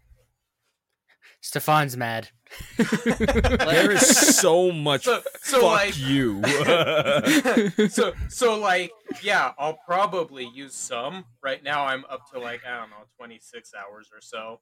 [1.44, 2.30] Stefan's mad.
[2.78, 6.42] there is so much So- so, fuck like- you.
[7.90, 8.92] so so like
[9.24, 13.72] yeah i'll probably use some right now i'm up to like i don't know 26
[13.74, 14.60] hours or so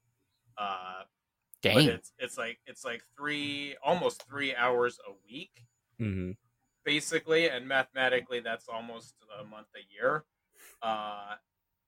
[0.57, 1.01] uh
[1.61, 1.87] but Dang.
[1.89, 5.65] it's it's like it's like three almost three hours a week
[5.99, 6.37] Mhm.
[6.85, 10.23] basically and mathematically that's almost a month a year
[10.81, 11.35] uh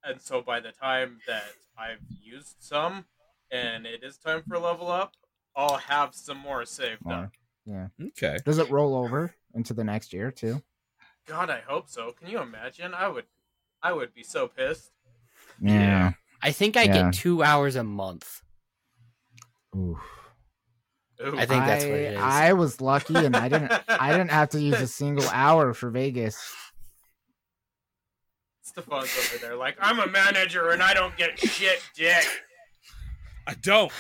[0.04, 1.46] and so by the time that
[1.78, 3.06] i've used some
[3.54, 5.13] and it is time for level up
[5.56, 7.13] i'll have some more saved More.
[7.13, 7.32] up
[7.66, 7.88] Yeah.
[8.02, 8.38] Okay.
[8.44, 10.62] Does it roll over into the next year too?
[11.28, 13.26] god i hope so can you imagine i would
[13.82, 14.92] i would be so pissed
[15.62, 16.12] Yeah.
[16.42, 17.04] I think I Yeah.
[17.04, 18.42] get two hours a month.
[19.74, 19.98] Oof.
[21.22, 21.38] Ooh.
[21.38, 22.20] I think that's what I- it is.
[22.20, 23.72] I was lucky, and I didn't.
[23.88, 26.36] I didn't have to use a single hour for Vegas.
[28.62, 32.26] Stefan's over there like, I'm a manager and I don't get shit, dick.
[33.48, 33.92] I don't.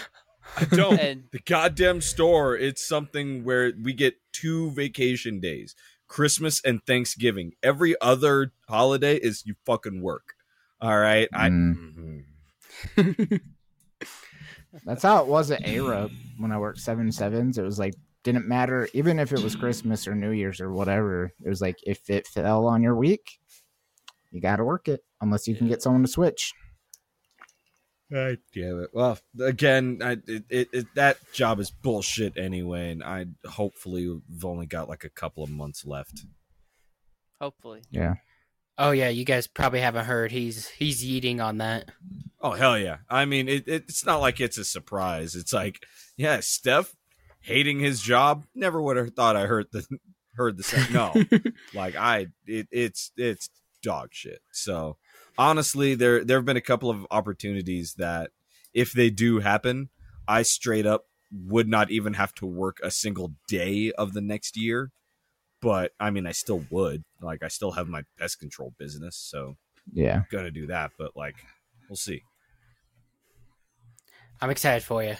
[0.57, 0.99] I don't.
[0.99, 5.73] and the goddamn store it's something where we get two vacation days
[6.07, 10.33] christmas and thanksgiving every other holiday is you fucking work
[10.81, 12.25] all right i Mm.
[14.85, 17.57] That's how it was at ARA when I worked seven sevens.
[17.57, 21.31] It was like didn't matter even if it was Christmas or New Year's or whatever.
[21.43, 23.39] It was like if it fell on your week,
[24.31, 26.53] you got to work it unless you can get someone to switch.
[28.13, 33.03] God damn it well again I, it, it, it that job is bullshit anyway and
[33.03, 36.23] i hopefully have only got like a couple of months left
[37.43, 38.15] hopefully, Yeah.
[38.77, 40.31] Oh yeah, you guys probably haven't heard.
[40.31, 41.91] He's he's eating on that.
[42.41, 42.97] Oh hell yeah!
[43.07, 45.35] I mean, it, it's not like it's a surprise.
[45.35, 45.85] It's like,
[46.17, 46.95] yeah, Steph
[47.41, 48.45] hating his job.
[48.55, 49.85] Never would have thought I heard the
[50.35, 50.91] heard the same.
[50.91, 51.13] No,
[51.75, 53.49] like I, it, it's it's
[53.83, 54.41] dog shit.
[54.51, 54.97] So
[55.37, 58.31] honestly, there there have been a couple of opportunities that
[58.73, 59.89] if they do happen,
[60.27, 64.57] I straight up would not even have to work a single day of the next
[64.57, 64.91] year.
[65.61, 67.03] But I mean, I still would.
[67.21, 69.55] Like, I still have my pest control business, so
[69.91, 70.17] Yeah.
[70.17, 70.91] I'm gonna do that.
[70.97, 71.35] But like,
[71.89, 72.23] we'll see.
[74.41, 75.15] I'm excited for you.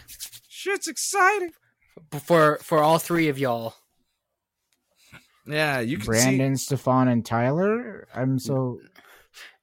[0.48, 1.52] Shit's exciting.
[2.24, 3.74] For for all three of y'all.
[5.46, 8.08] Yeah, you can Brandon, Stefan, and Tyler.
[8.14, 8.80] I'm so.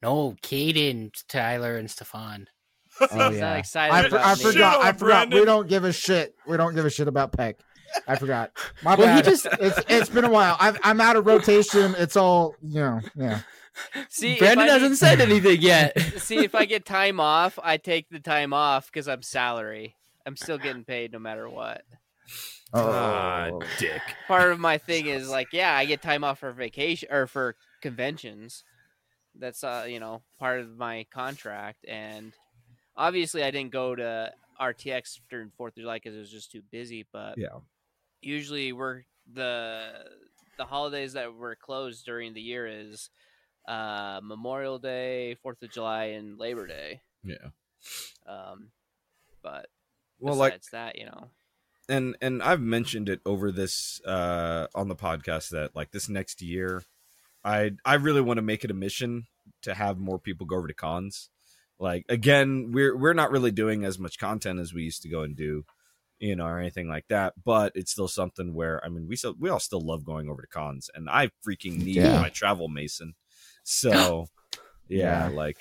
[0.01, 2.47] No, Caden, Tyler, and Stefan.
[2.99, 3.55] Oh He's not yeah.
[3.55, 4.41] excited I, for, I me.
[4.43, 4.53] forgot.
[4.53, 5.33] Shit I on forgot.
[5.33, 6.35] We don't give a shit.
[6.45, 7.57] We don't give a shit about Peck.
[8.07, 8.51] I forgot.
[8.83, 9.25] My Well, he bad.
[9.25, 10.55] just- it's it's been a while.
[10.59, 11.95] I've, I'm out of rotation.
[11.97, 12.99] It's all you know.
[13.15, 13.39] Yeah.
[14.09, 15.97] See, if Brandon I hasn't said anything yet.
[16.17, 19.95] See, if I get time off, I take the time off because I'm salary.
[20.25, 21.83] I'm still getting paid no matter what.
[22.73, 23.61] Ah, Oh.
[23.79, 24.01] dick.
[24.27, 27.55] Part of my thing is like, yeah, I get time off for vacation or for
[27.81, 28.63] conventions.
[29.35, 32.33] That's uh, you know, part of my contract, and
[32.95, 36.61] obviously I didn't go to RTX during Fourth of July because it was just too
[36.71, 37.05] busy.
[37.11, 37.59] But Yeah.
[38.21, 40.05] usually we're the
[40.57, 43.09] the holidays that were closed during the year is
[43.67, 47.01] uh Memorial Day, Fourth of July, and Labor Day.
[47.23, 47.49] Yeah.
[48.25, 48.71] Um,
[49.41, 49.67] but
[50.19, 51.29] Well, like, that, you know,
[51.89, 56.41] and and I've mentioned it over this uh on the podcast that like this next
[56.41, 56.83] year,
[57.43, 59.27] I I really want to make it a mission
[59.63, 61.29] to have more people go over to cons.
[61.79, 65.21] Like again, we're we're not really doing as much content as we used to go
[65.23, 65.65] and do,
[66.19, 67.33] you know, or anything like that.
[67.43, 70.41] But it's still something where I mean, we still we all still love going over
[70.41, 72.19] to cons, and I freaking need Yeah.
[72.19, 73.15] my travel mason.
[73.63, 74.29] So
[74.89, 75.29] yeah, Yeah.
[75.29, 75.57] like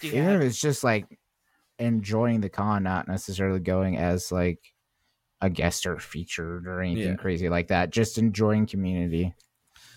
[0.00, 1.18] do you Even if it's just like
[1.78, 4.74] enjoying the con, not necessarily going as like
[5.40, 7.16] a guest or featured or anything Yeah.
[7.16, 7.90] crazy like that.
[7.90, 9.34] Just enjoying community.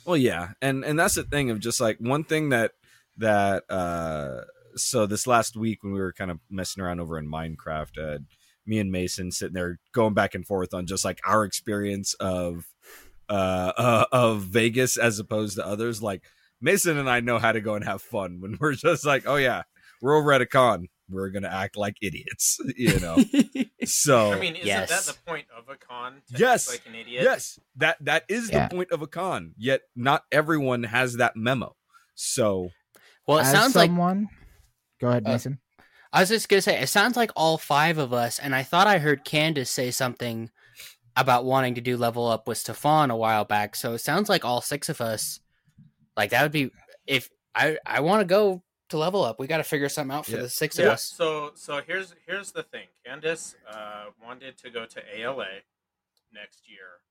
[0.08, 2.72] Well, yeah, and and that's the thing of just like one thing that
[3.18, 4.46] that uh
[4.78, 8.20] so this last week when we were kind of messing around over in Minecraft, uh,
[8.66, 12.68] me and Mason sitting there going back and forth on just like our experience of
[13.28, 16.02] uh, uh of Vegas as opposed to others.
[16.02, 16.24] Like
[16.62, 19.36] Mason and I know how to go and have fun when we're just like, oh
[19.36, 19.64] yeah,
[20.02, 23.18] we're over at a con, we're gonna act like idiots, you know.
[23.86, 24.90] So I mean, isn't Yes.
[24.90, 26.22] that the point of a con?
[26.34, 26.70] To Yes.
[26.70, 27.24] like an idiot.
[27.24, 28.68] Yes, that that is Yeah.
[28.68, 29.54] the point of a con.
[29.58, 31.76] Yet not everyone has that memo.
[32.16, 32.70] So
[33.26, 34.28] well, it as sounds like someone,
[35.00, 35.60] go ahead, Uh, Mason.
[36.12, 38.88] I was just gonna say it sounds like all five of us, and I thought
[38.88, 40.50] I heard Candace say something
[41.16, 43.76] about wanting to do level up with Stefan a while back.
[43.76, 45.40] So it sounds like all six of us,
[46.18, 46.72] like that would be
[47.06, 49.40] if I I want to go to level up.
[49.40, 50.42] We got to figure something out for Yeah.
[50.44, 50.92] the six of Yeah.
[50.92, 51.04] us.
[51.04, 52.88] So so here's here's the thing.
[53.06, 55.62] Candace uh, wanted to go to ALA
[56.32, 57.02] next year,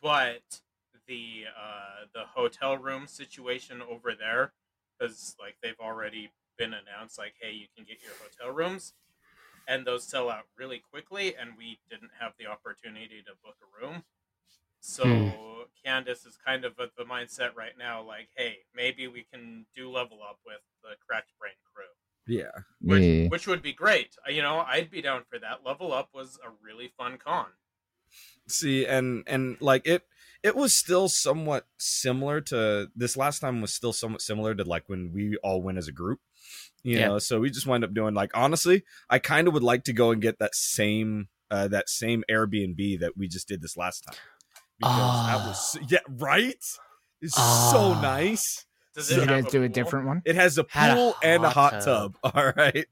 [0.00, 0.60] but
[1.06, 4.52] the uh, the hotel room situation over there,
[4.98, 8.94] because like they've already been announced, like hey, you can get your hotel rooms,
[9.66, 13.84] and those sell out really quickly, and we didn't have the opportunity to book a
[13.86, 14.04] room.
[14.88, 15.28] So Hmm.
[15.84, 19.90] Candace is kind of at the mindset right now, like, hey, maybe we can do
[19.90, 21.84] level up with the Cracked Brain crew
[22.28, 23.28] yeah, which, Yeah.
[23.28, 24.16] which would be great.
[24.28, 25.64] You know, I'd be down for that.
[25.64, 27.46] Level Up was a really fun con.
[28.46, 30.02] see, and and like it,
[30.42, 33.60] it was still somewhat similar to this last time.
[33.60, 36.20] Was still somewhat similar to like when we all went as a group.
[36.82, 37.08] You Yeah.
[37.08, 39.92] know, so we just wind up doing like honestly, I kind of would like to
[39.92, 44.02] go and get that same uh that same Airbnb that we just did this last
[44.02, 44.16] time.
[44.78, 46.64] Because that was yeah, right?
[47.20, 48.00] It's so Ah.
[48.02, 48.64] nice.
[48.94, 49.72] Does Did it have do a pool?
[49.72, 50.22] different one?
[50.24, 52.16] It has a Had a pool and a hot hot tub.
[52.22, 52.86] All right.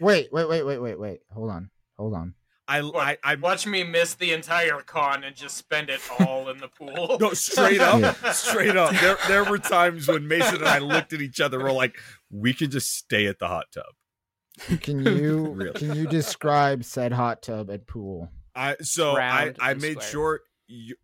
[0.00, 1.20] Wait, wait, wait, wait, wait, wait.
[1.32, 2.34] Hold on, hold on.
[2.66, 6.56] I I I Watch me miss the entire con and just spend it all in
[6.58, 7.18] the pool.
[7.20, 8.32] no straight up, Yeah.
[8.32, 8.94] straight up.
[8.94, 11.58] There there were times when Mason and I looked at each other.
[11.58, 11.96] We're like,
[12.30, 14.80] we could just stay at the hot tub.
[14.80, 15.78] Can you Really.
[15.78, 18.30] can you describe said hot tub and pool?
[18.54, 20.10] I so I Round I and made square.
[20.10, 20.94] sure you,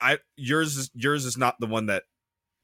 [0.00, 2.04] I yours is yours is not the one that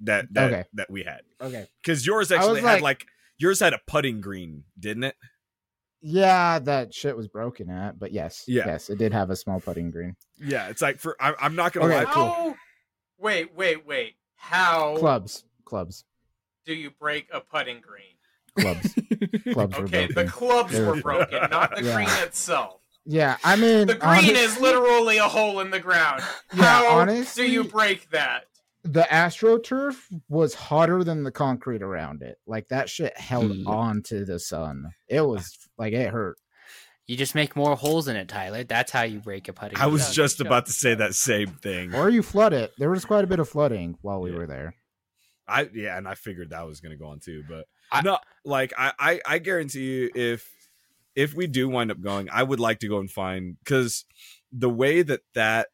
[0.00, 0.64] that that Okay.
[0.74, 1.66] that we had Okay.
[1.82, 3.06] because yours actually had like- like
[3.38, 5.16] yours had a putting green, didn't it?
[6.02, 8.64] Yeah, that shit was broken at, but yes, Yeah.
[8.66, 10.16] yes, it did have a small putting green.
[10.38, 12.12] Yeah, it's like for I, I'm not gonna Okay, lie.
[12.12, 12.56] cool.
[13.18, 14.14] Wait, wait, wait.
[14.36, 16.04] How Clubs, clubs,
[16.64, 18.16] do you break a putting green?
[18.58, 18.94] clubs,
[19.52, 21.94] clubs were Okay, the clubs were were- broken, not the Yeah.
[21.96, 22.79] green itself.
[23.06, 26.22] Yeah, I mean, The green honest- is literally a hole in the ground.
[26.54, 28.44] Yeah, How honestly- do you break that?
[28.82, 29.96] the astroturf
[30.28, 32.38] was hotter than the concrete around it.
[32.46, 33.66] Like that shit held Hmm.
[33.68, 34.92] on to the sun.
[35.08, 36.38] It was like it hurt.
[37.06, 38.64] You just make more holes in it, Tyler.
[38.64, 39.76] That's how you break a putting.
[39.78, 40.46] I was Yeah, just sure.
[40.46, 41.94] about to say that same thing.
[41.94, 42.72] Or you flood it.
[42.78, 44.36] There was quite a bit of flooding while we Yeah.
[44.38, 44.74] were there.
[45.46, 48.72] I yeah, and I figured that was gonna go on too, but I- no, like
[48.78, 50.48] I, I I guarantee you, if
[51.14, 54.04] if we do wind up going, I would like to go and find because
[54.52, 55.68] the way that that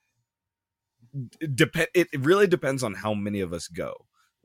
[1.54, 3.94] depend it it really depends on how many of us go.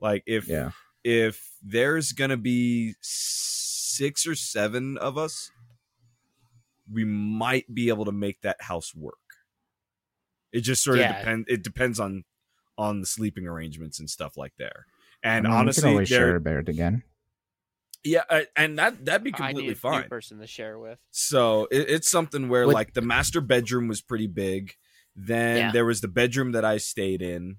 [0.00, 0.70] Like if Yeah.
[1.04, 5.50] if there's gonna be six or seven of us,
[6.90, 9.18] we might be able to make that house work.
[10.52, 11.18] It just sort of Yeah.
[11.18, 11.46] depends.
[11.48, 12.24] It depends on
[12.78, 14.86] on the sleeping arrangements and stuff like there.
[15.22, 17.02] And I mean, we honestly, can always there, share a bed again.
[18.04, 20.08] Yeah, uh, and that that'd be I completely need a new fine.
[20.08, 20.98] person to share with.
[21.10, 24.74] So it, it's something where What- like the master bedroom was pretty big.
[25.14, 25.72] Then Yeah.
[25.72, 27.56] there was the bedroom that I stayed in,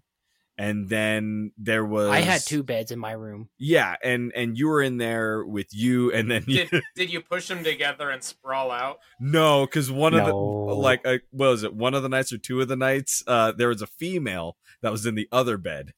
[0.58, 3.50] and then there was I had two beds in my room.
[3.60, 7.22] Yeah, and and you were in there with you, and then you, Did, did you
[7.22, 8.98] push them together and sprawl out?
[9.20, 11.76] no, because one of the like uh, what was it?
[11.76, 14.92] One of the nights or two of the nights, uh, there was a female that
[14.92, 15.94] was in the other bed.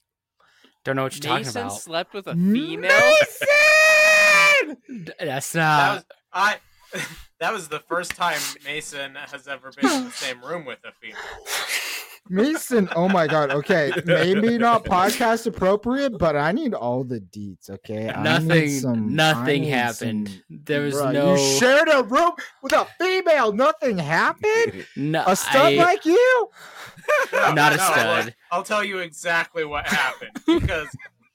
[0.84, 1.80] Don't know what you're Mason talking about.
[1.82, 2.92] slept with a female.
[4.88, 5.96] D- That's that not.
[5.96, 6.58] was I.
[7.42, 10.94] That was the first time Mason has ever been in the same room with a
[10.94, 11.20] female.
[12.30, 13.52] Mason, oh my god.
[13.52, 17.70] Okay, maybe not podcast appropriate, but I need all the deets.
[17.70, 18.70] Okay, nothing.
[18.70, 20.30] some- nothing happened.
[20.30, 21.36] some- there was Bruh, no.
[21.36, 22.32] You shared a room
[22.64, 23.52] with a female.
[23.52, 24.86] Nothing happened.
[24.96, 25.24] no.
[25.28, 26.50] A stud I- like you.
[27.34, 28.36] No, Not a no, stud.
[28.50, 30.88] I'll tell you exactly what happened because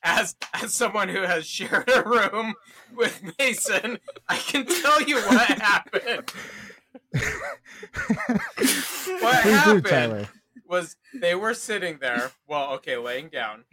[0.02, 2.54] as as someone who has shared a room
[2.94, 3.98] with Mason,
[4.28, 6.32] I can tell you what happened.
[9.20, 10.28] what Please happened Tyler.
[10.68, 13.64] was they were sitting there, well, okay, laying down.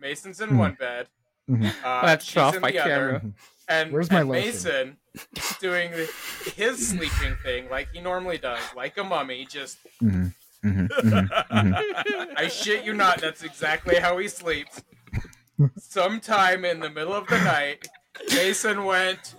[0.00, 0.58] Mason's in Hmm.
[0.58, 1.08] one bed.
[1.50, 1.72] Mhm.
[1.82, 3.22] Uh, That's off my the other, camera.
[3.68, 4.28] and, Where's my and?
[4.30, 4.96] Mason
[5.36, 5.90] is doing
[6.56, 10.34] his sleeping thing like he normally does, like a mummy, just Mhm,
[10.64, 12.34] mhm, mhm.
[12.36, 14.82] I shit you not, that's exactly how he sleeps.
[15.76, 17.88] Sometime in the middle of the night,
[18.30, 19.34] Mason went.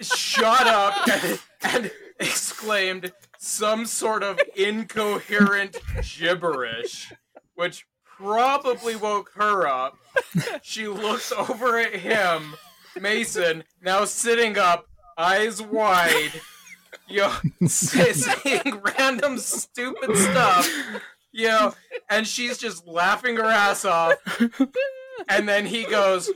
[0.00, 1.90] shot up and, and
[2.20, 7.12] exclaimed some sort of incoherent gibberish,
[7.54, 9.98] which probably woke her up.
[10.62, 12.54] She looks over at him,
[13.00, 16.32] Mason, now sitting up, eyes wide,
[17.08, 17.32] yo,
[17.66, 20.70] say- saying random stupid stuff,
[21.32, 21.74] you know,
[22.10, 24.14] and she's just laughing her ass off.
[25.28, 26.30] And then he goes,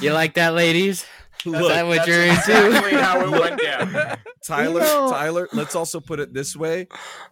[0.01, 1.05] You like that, ladies?
[1.45, 2.68] Look, Is that what That's you're into?
[2.68, 4.18] exactly how it went down.
[4.45, 5.10] Tyler, No.
[5.10, 6.88] Tyler, let's also put it this way.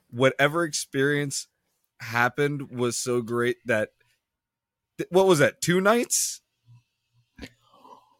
[0.09, 1.47] Whatever experience
[1.99, 3.89] happened was so great that
[4.97, 5.61] th- what was that?
[5.61, 6.41] Two nights?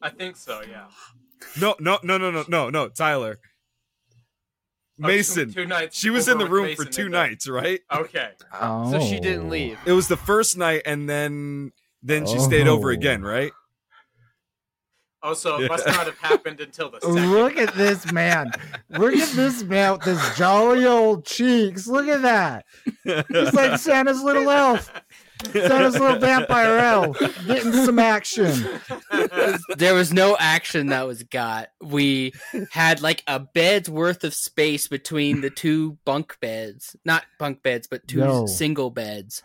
[0.06, 0.86] I think so, yeah.
[1.60, 3.39] No, no, no, no, no, no, no, Tyler.
[3.41, 5.51] Oh, two- Mason.
[5.53, 5.97] two, nights.
[5.97, 7.82] She was in the room Mason for two nights, right?
[7.91, 8.30] Okay.
[8.53, 8.91] Oh.
[8.91, 9.78] So she didn't leave.
[9.86, 11.72] It was the first night and then
[12.03, 12.93] then she stayed over Oh.
[12.93, 13.51] again, right?
[15.24, 17.32] Oh, so it must not have happened until the second.
[17.32, 18.51] Look at this man.
[18.89, 21.88] Look at this man with his jolly old cheeks.
[21.88, 22.66] Look at that.
[23.03, 24.91] He's like Santa's little elf.
[25.44, 27.20] Santa's little vampire elf.
[27.46, 28.54] Getting some action.
[29.78, 31.70] there was no action that was got.
[31.82, 32.34] We
[32.72, 36.96] had like a bed's worth of space between the two bunk beds.
[37.06, 38.46] Not bunk beds, but two No.
[38.46, 39.44] single beds.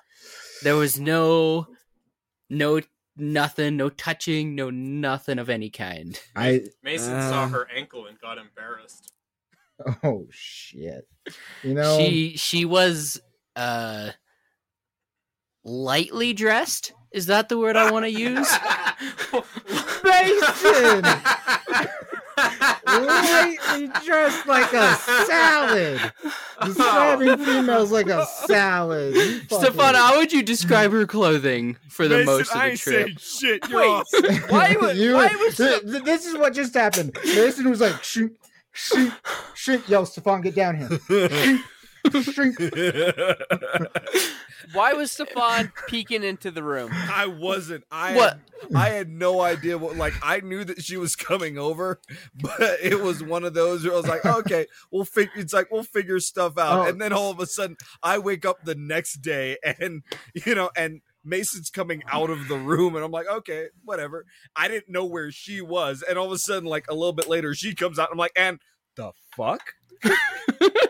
[0.62, 1.66] There was no
[2.48, 2.80] no
[3.16, 6.18] nothing, no touching, no nothing of any kind.
[6.36, 7.48] I Mason saw Uh.
[7.48, 9.12] her ankle and got embarrassed.
[10.04, 11.08] oh shit.
[11.62, 13.20] You know She she was
[13.56, 14.10] uh
[15.64, 16.92] lightly dressed.
[17.12, 18.48] Is that the word I want to use?
[20.04, 21.02] Mason!
[22.86, 26.12] lightly dressed like a salad.
[26.64, 29.16] Describing females like a salad.
[29.50, 33.18] Stefan, how would you describe her clothing for the Mason, most of the ain't trip?
[33.18, 33.68] saying shit.
[33.70, 34.06] You're Wait, off.
[34.50, 37.16] why would You- why was th- th- this is what just happened.
[37.24, 38.32] Mason was like, shrink,
[38.72, 39.12] shrink,
[39.54, 39.88] shrink.
[39.88, 40.98] Yo, Stefan, get down here.
[42.22, 42.56] Shrink.
[44.72, 46.90] Why was Stefan peeking into the room?
[46.92, 47.84] I wasn't.
[47.90, 48.38] I What?
[48.62, 49.96] Had, I had no idea what.
[49.96, 52.00] Like I knew that she was coming over,
[52.34, 55.32] but it was one of those where I was like, okay, we'll figure.
[55.36, 56.88] It's like we'll figure stuff out, Oh.
[56.88, 60.02] and then all of a sudden, I wake up the next day, and
[60.46, 64.24] you know, and Mason's coming out of the room, and I'm like, okay, whatever.
[64.56, 67.28] I didn't know where she was, and all of a sudden, like a little bit
[67.28, 68.08] later, she comes out.
[68.12, 68.58] I'm like, and
[68.96, 69.60] the fuck?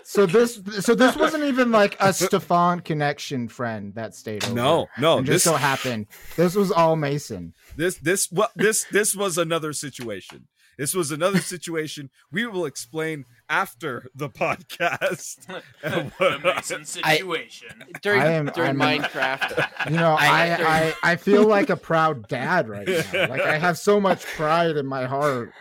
[0.03, 4.55] So this, so this wasn't even like a Stefan connection friend that stayed over.
[4.55, 5.19] No, no.
[5.19, 6.07] and This just so happened.
[6.37, 7.55] This was all Mason.
[7.77, 10.49] this this what this this was another situation.
[10.77, 12.11] This was another situation.
[12.33, 15.47] We will explain after the podcast.
[15.85, 17.85] And the Mason situation.
[18.03, 19.91] during I am- during I'm- Minecraft.
[19.91, 23.29] You know, I- I, I, I feel like a proud dad right now.
[23.29, 25.53] Like I have so much pride in my heart,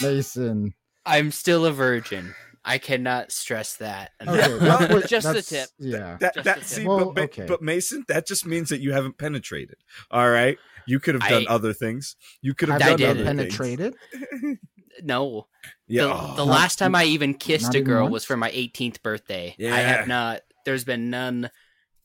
[0.00, 0.74] Mason.
[1.04, 2.34] I'm still a virgin.
[2.68, 4.10] I cannot stress that.
[4.20, 5.68] Okay, Yeah, that's just the tip.
[5.78, 6.16] Yeah.
[6.20, 6.86] that Just that see, tip.
[7.14, 7.46] but, okay.
[7.46, 9.76] but Mason, that just means that you haven't penetrated.
[10.10, 12.16] All right, you could have done I- other things.
[12.42, 13.56] You could have Have done you did been other things.
[13.56, 13.94] penetrated?
[15.02, 15.46] No.
[15.86, 18.50] Yeah, The, oh, the Not- last time I even kissed a girl was for my
[18.50, 19.54] 18th birthday.
[19.58, 19.74] Yeah.
[19.74, 20.40] I have not.
[20.64, 21.50] There's been none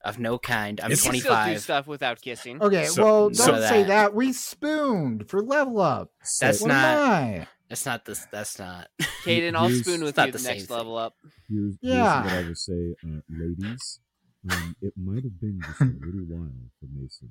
[0.03, 0.79] of no kind.
[0.81, 2.61] I'm It's- You can still do stuff without kissing.
[2.61, 4.13] Okay, So- well, don't so say that- that.
[4.13, 6.11] We spooned for level up.
[6.41, 7.47] That's what not.
[7.71, 7.75] Am I?
[7.75, 8.25] That's not this.
[8.31, 8.87] That's not.
[9.23, 11.15] Caden, I'll Here's- spoon with not you the the same next level up.
[11.49, 12.21] Here's, Yeah.
[12.23, 13.99] here's what I will say, uh, ladies.
[14.49, 17.29] Um, it might have been just a little while for Mason.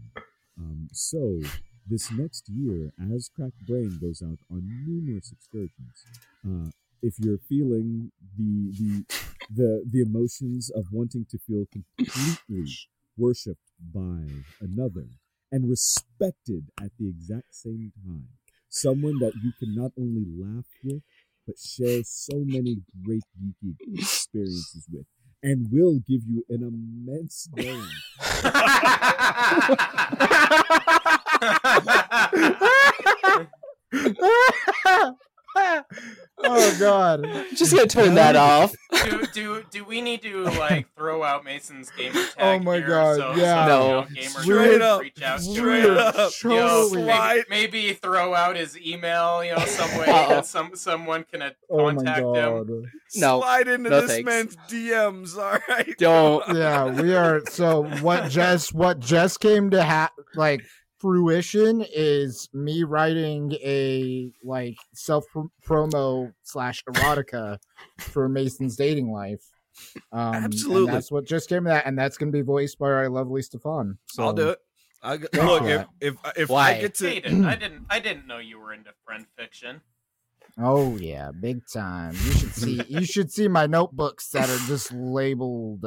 [0.59, 1.41] Um, so,
[1.89, 6.05] this next year, as Cracked Brain goes out on numerous excursions,
[6.47, 6.71] uh,
[7.03, 9.05] if you're feeling the, the
[9.53, 12.71] the the emotions of wanting to feel completely
[13.17, 14.27] worshipped by
[14.61, 15.07] another
[15.51, 18.29] and respected at the exact same time,
[18.71, 21.03] someone that you can not only laugh with
[21.47, 25.07] but share so many great geeky experiences with,
[25.43, 27.89] and will give you an immense knowing.
[35.57, 37.27] oh God!
[37.57, 38.73] Just gonna turn that off.
[39.05, 42.33] do, do do we need to like throw out Mason's gamer tag?
[42.39, 43.67] Oh my here God, So, yeah.
[43.67, 43.87] So, No.
[43.89, 45.01] you know, gamers Straight up.
[45.03, 45.97] Reach out Straight him.
[45.99, 46.33] up.
[46.43, 47.05] You know, Totally.
[47.05, 49.45] Maybe, maybe throw out his email.
[49.45, 52.25] You know, some way that some someone can uh, Oh my contact him.
[52.35, 52.69] God!
[53.17, 54.27] No, slide into no this thanks.
[54.27, 55.37] man's DMs.
[55.37, 56.57] All right, Don't.
[56.57, 57.41] Yeah, we are.
[57.49, 60.63] So what just what just came to have like
[61.01, 65.25] fruition is me writing a like self
[65.67, 67.59] promo slash erotica
[67.99, 69.43] for Mason's dating life.
[70.13, 70.93] Um, and Absolutely.
[70.93, 73.41] that's what just came to that, and that's going to be voiced by our lovely
[73.43, 73.99] Stefan.
[74.07, 74.59] So I'll do it.
[75.03, 76.73] I g- Go look if if if Why?
[76.73, 79.81] I get to Hayden, I didn't I didn't know you were into friend fiction.
[80.59, 82.13] Oh yeah, big time.
[82.13, 82.83] You should see.
[82.89, 85.87] you should see my notebooks that are just labeled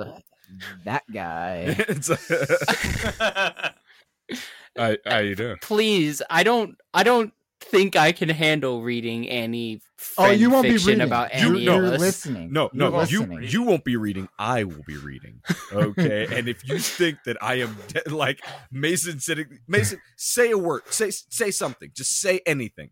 [0.86, 1.76] that guy.
[4.30, 4.42] it's
[4.78, 5.58] how, how you doing?
[5.62, 6.76] Please, I don't.
[6.94, 9.82] I don't think I can handle reading any.
[10.18, 11.02] Oh, you won't be fiction reading.
[11.04, 11.78] about You- any no.
[11.78, 12.00] of You're us.
[12.00, 12.52] listening.
[12.52, 13.44] No, You're no, you listening.
[13.50, 14.28] you won't be reading.
[14.38, 15.40] I will be reading.
[15.72, 18.40] Okay, and if you think that I am de- like
[18.72, 22.90] Mason sitting, Mason, say a word, say say something, just say anything.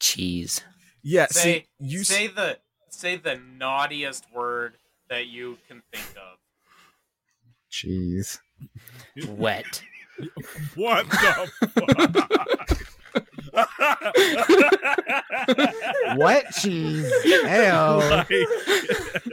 [0.00, 0.60] Cheese.
[1.02, 2.58] Yeah, say see, you s- say the
[2.90, 4.76] say the naughtiest word
[5.10, 6.38] that you can think of.
[7.70, 8.38] Cheese.
[9.26, 9.82] Wet.
[10.74, 12.34] what the fuck?
[16.16, 17.10] What cheese?
[17.44, 17.98] Hell.
[17.98, 18.28] like,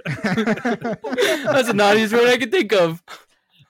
[0.06, 3.02] That's the naughtiest word I could think of.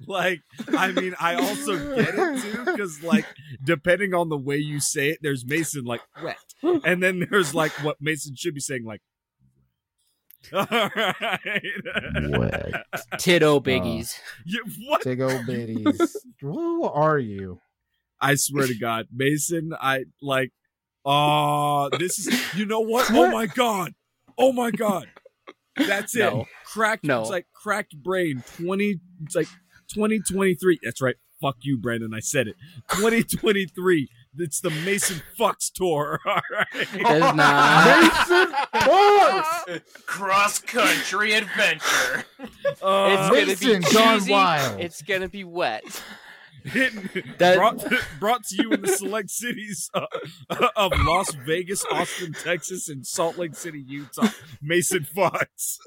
[0.08, 0.42] like,
[0.78, 3.26] I mean, I also get it too, because like,
[3.64, 7.72] depending on the way you say it, there's Mason like wet, and then there's like
[7.84, 9.02] what Mason should be saying like.
[10.54, 11.62] All right.
[12.30, 12.84] What?
[13.14, 14.14] Titto uh, biggies.
[14.46, 15.04] You, what?
[15.04, 16.18] Big old biddies.
[16.42, 17.60] Who are you?
[18.20, 20.52] I swear to God, Mason, I like.
[21.04, 22.56] Oh, this is.
[22.56, 23.10] You know what?
[23.12, 23.94] Oh my God!
[24.38, 25.08] Oh my God!
[25.76, 26.20] That's it.
[26.20, 26.46] No.
[26.66, 27.04] Cracked.
[27.04, 27.22] No.
[27.22, 28.44] It's like cracked brain.
[28.58, 29.00] Twenty.
[29.24, 29.48] It's like
[29.94, 30.80] twenty twenty three.
[30.84, 31.16] That's right.
[31.42, 32.14] Fuck you, Brandon.
[32.14, 32.56] I said it.
[32.90, 34.10] Twenty twenty three.
[34.38, 36.20] It's the Mason Fucks tour.
[36.26, 36.68] All right.
[37.04, 38.02] Does not.
[38.02, 39.82] Mason Fox!
[40.06, 42.26] Cross country adventure.
[42.82, 44.32] Uh, it's gonna Mason be gone cheesy.
[44.32, 44.80] wild.
[44.80, 45.84] It's gonna be wet.
[46.64, 47.10] Hitting,
[47.40, 47.84] That- brought,
[48.20, 50.06] brought to you in the select cities uh,
[50.76, 54.28] of Las Vegas, Austin, Texas, and Salt Lake City, Utah.
[54.62, 55.80] Mason Fox.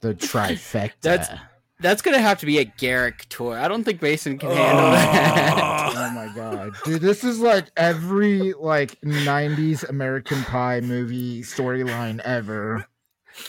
[0.00, 0.92] The trifecta.
[1.02, 1.38] That's-
[1.82, 3.58] That's gonna have to be a Garrick tour.
[3.58, 4.90] I don't think Mason can handle oh.
[4.92, 5.92] that.
[5.94, 7.02] Oh my god, dude!
[7.02, 12.86] This is like every like '90s American Pie movie storyline ever.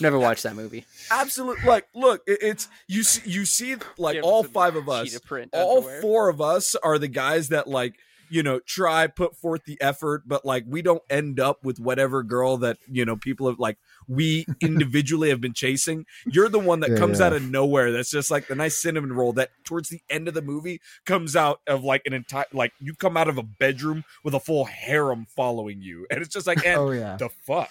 [0.00, 0.86] Never watched that movie.
[1.10, 3.02] Absolutely, Like, look, it, it's you.
[3.02, 6.00] See, you see, like all five of us, cheetah all underwear.
[6.00, 7.94] four of us are the guys that like
[8.30, 12.22] you know, try put forth the effort, but like we don't end up with whatever
[12.22, 16.06] girl that you know people have like we individually have been chasing.
[16.26, 17.26] You're the one that Yeah, comes yeah.
[17.26, 17.92] out of nowhere.
[17.92, 21.36] That's just like the nice cinnamon roll that towards the end of the movie comes
[21.36, 24.64] out of like an entire like you come out of a bedroom with a full
[24.66, 27.16] harem following you, and it's just like, and Oh yeah.
[27.16, 27.70] the fuck.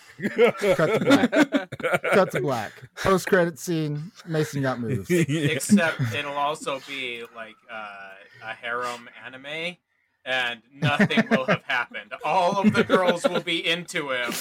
[0.76, 1.32] Cut to black.
[2.14, 2.72] Cut to black.
[2.96, 4.12] Post credit scene.
[4.26, 5.10] Mason got moves.
[5.10, 8.10] Except it'll also be like uh,
[8.44, 9.78] a harem anime,
[10.26, 12.14] and nothing will have happened.
[12.24, 14.32] All of the girls will be into him,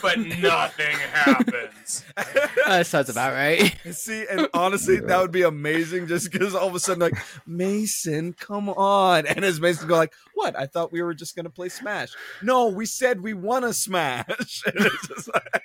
[0.00, 2.04] but nothing happens.
[2.16, 2.24] Uh,
[2.68, 3.74] that sounds about right.
[3.92, 7.14] See, and honestly, that would be amazing just because all of a sudden, like,
[7.46, 9.26] Mason, come on.
[9.26, 10.56] And as Mason go like, what?
[10.58, 12.10] I thought we were just gonna play Smash.
[12.42, 14.24] No, we said we wanna smash.
[14.66, 15.62] And it's just like-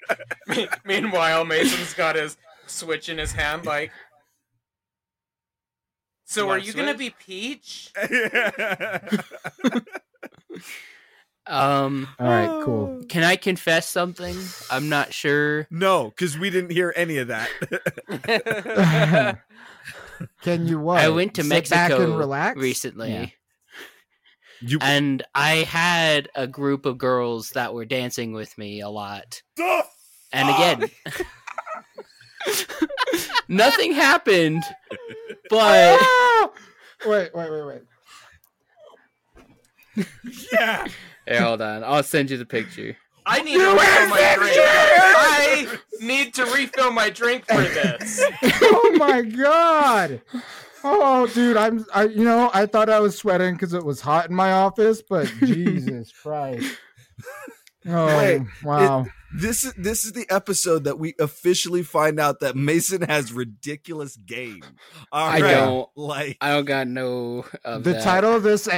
[0.48, 3.92] Me- Meanwhile, Mason's got his switch in his hand, like.
[6.30, 7.92] So, You are you gonna be Peach?
[11.50, 13.04] Um, All right, cool.
[13.08, 14.36] can I confess something?
[14.70, 15.66] I'm not sure.
[15.72, 17.50] no, because we didn't hear any of that.
[20.42, 21.00] Can you what?
[21.00, 23.12] I went to Sit Mexico and relax recently.
[23.12, 23.28] Yeah.
[24.62, 29.42] you And I had a group of girls that were dancing with me a lot.
[29.56, 29.84] the
[30.34, 30.90] And again,
[33.48, 34.64] nothing happened,
[35.50, 36.00] but!
[37.06, 37.84] Wait, wait, wait,
[39.96, 40.08] wait.
[40.52, 40.88] yeah.
[41.28, 41.84] Here, hold on.
[41.84, 42.98] I'll send you the picture.
[43.24, 44.58] I need to refill my drink.
[44.58, 48.24] I need to refill my drink for this.
[48.44, 50.22] oh my god.
[50.84, 51.86] Oh, dude, I'm.
[51.94, 55.02] I, you know, I thought I was sweating because it was hot in my office,
[55.08, 56.78] but Jesus Christ.
[57.86, 59.06] Oh Wait, wow!
[59.36, 64.16] This is this is the episode that we officially find out that Mason has ridiculous
[64.16, 64.62] game.
[65.12, 65.90] All I right, don't.
[65.98, 68.04] like I don't got no of the that.
[68.04, 68.70] title of this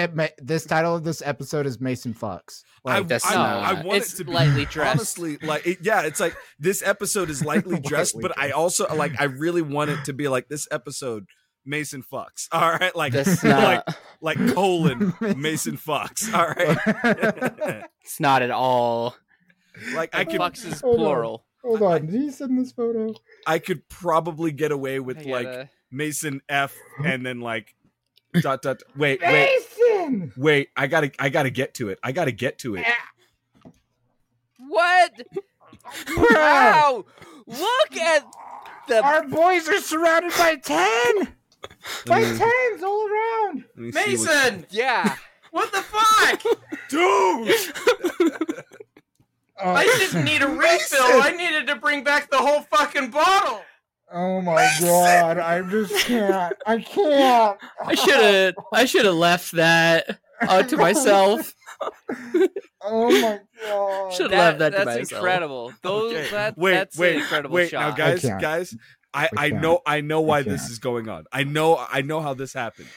[0.42, 2.64] this title of this episode is Mason fucks.
[2.86, 4.96] I, Like, that's I, not- I want It's it to be lightly dressed.
[4.98, 8.88] honestly like it, yeah it's like this episode is lightly dressed Lightly but i also
[8.96, 11.26] like i really want it to be like this episode
[11.66, 12.48] mason Fox.
[12.54, 13.84] all right like That's like
[14.22, 16.34] like colon mason Fox.
[16.34, 19.16] all right It's not at all.
[19.94, 21.06] Like i could fucks is Hold on.
[21.06, 21.46] plural.
[21.64, 23.14] Hold on, did you send this photo?
[23.48, 27.76] i could probably get away with like gotta- mason f and then like
[28.42, 29.50] dot dot wait wait
[29.80, 30.32] Mason.
[30.38, 33.72] wait i gotta i gotta get to it i gotta get to it ah.
[34.68, 35.12] what?
[36.18, 37.06] Wow!
[37.48, 38.24] Look at
[38.88, 41.34] the Our boys are surrounded by ten.
[42.06, 43.66] By tens all around.
[43.76, 45.16] let me see what- Mason, yeah.
[45.52, 46.42] what the fuck?
[46.90, 47.56] dude
[49.62, 51.22] Oh, I didn't need a refill.
[51.22, 53.62] I needed to bring back the whole fucking bottle.
[54.12, 55.38] oh my god!
[55.38, 56.56] I just can't.
[56.66, 57.58] I can't.
[57.86, 58.54] I should have.
[58.74, 61.54] I should have left that uh, to myself.
[62.82, 64.14] Oh my god!
[64.14, 64.98] Should have That- left that to myself.
[65.00, 65.74] that's incredible.
[65.82, 66.30] Those Okay.
[66.32, 67.70] that, wait, that's wait, an incredible wait.
[67.70, 67.90] shot.
[67.90, 68.42] Now, guys, can't.
[68.42, 68.76] guys,
[69.14, 71.26] I, I I know, I know why this is going on.
[71.32, 72.88] I know, I know how this happened.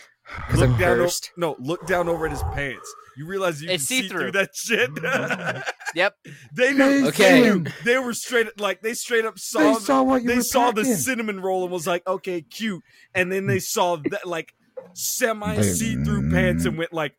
[0.48, 2.94] 'Cause Look I'm down, o- no, look down over at his pants.
[3.16, 4.32] You realize you It's can see see-through.
[4.32, 4.90] that shit.
[4.94, 5.60] Mm-hmm.
[5.94, 6.16] Yep.
[6.54, 7.08] they knew.
[7.08, 7.42] Okay.
[7.42, 7.64] They, knew.
[7.84, 9.58] they were straight, like they straight up saw.
[9.60, 12.82] They saw what you they were saw the cinnamon roll and was like, okay, cute.
[13.14, 14.54] And then they saw that like
[14.94, 17.16] semi see-through pants and went like, "We-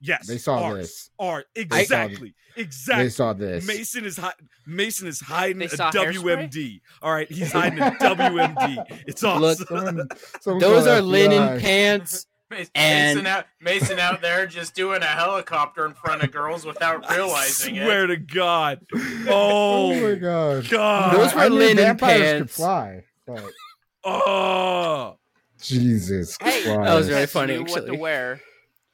[0.00, 1.10] yes, They saw ours, this.
[1.18, 3.04] Are saw- exactly, exactly.
[3.04, 3.66] They saw this.
[3.66, 4.32] Mason is hi-
[4.66, 6.50] Mason is hiding They a saw hairspray?
[6.50, 6.80] WMD.
[7.02, 9.02] All right, he's hiding a WMD.
[9.06, 9.40] It's awesome.
[9.42, 10.08] Look, Someone-
[10.40, 11.60] someone Those call are linen FBI.
[11.60, 12.26] pants.
[12.50, 17.08] Mason And- out, Mason out there just doing a helicopter in front of girls without
[17.08, 18.08] realizing I swear it.
[18.08, 18.80] to God.
[18.92, 18.98] Oh
[19.28, 20.68] Oh, my oh, god!
[20.68, 21.16] God.
[21.16, 23.44] Those were I knew linen vampires could fly, but
[24.04, 25.16] Oh.
[25.62, 26.82] Jesus Hey, Christ!
[26.82, 28.40] That was very funny, you What to wear?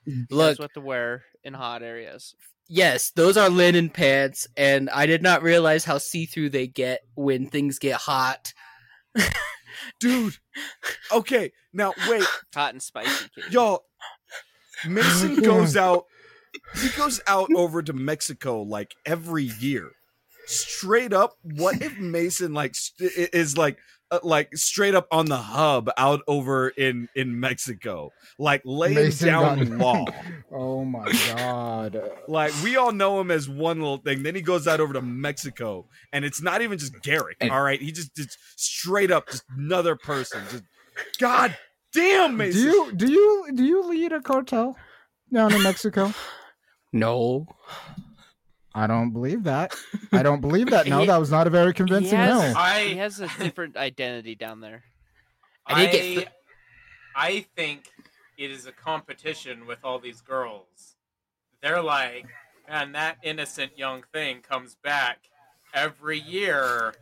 [0.09, 0.35] Mm-hmm.
[0.35, 2.35] Look, what to wear in hot areas.
[2.69, 7.49] yes, those are linen pants, and I did not realize how see-through they get when
[7.49, 8.53] things get hot.
[10.01, 10.37] Dude.
[11.13, 12.25] Okay, now wait.
[12.55, 13.29] Hot and spicy.
[13.35, 13.53] Kid.
[13.53, 13.85] Y'all,
[14.87, 16.05] Mason goes out.
[16.81, 19.91] He goes out over to Mexico like every year.
[20.47, 23.79] Straight up, what if Mason like st- is like
[24.11, 29.27] uh, like straight up on the hub out over in in Mexico, like laying Mason
[29.29, 30.05] down got- law.
[30.53, 32.01] Oh my god!
[32.29, 34.23] Like we all know him as one little thing.
[34.23, 37.37] Then he goes out over to Mexico, and it's not even just Garrick.
[37.41, 40.41] And- all right, he just just straight up just another person.
[40.51, 40.63] Just
[41.19, 41.57] God
[41.93, 42.63] damn, Mason.
[42.63, 44.77] Do you do you do you lead a cartel
[45.33, 46.13] down in Mexico?
[46.93, 47.47] No,
[48.77, 49.75] I don't believe that.
[50.13, 50.87] I don't believe that.
[50.87, 52.79] No, He- that was not a very convincing has- no.
[52.85, 54.85] He has a different identity down there.
[55.67, 56.33] I I, get
[57.17, 57.89] I think
[58.37, 60.97] it is a competition with all these girls.
[61.63, 62.27] They're like,
[62.69, 65.21] and that innocent young thing comes back
[65.73, 66.95] every year.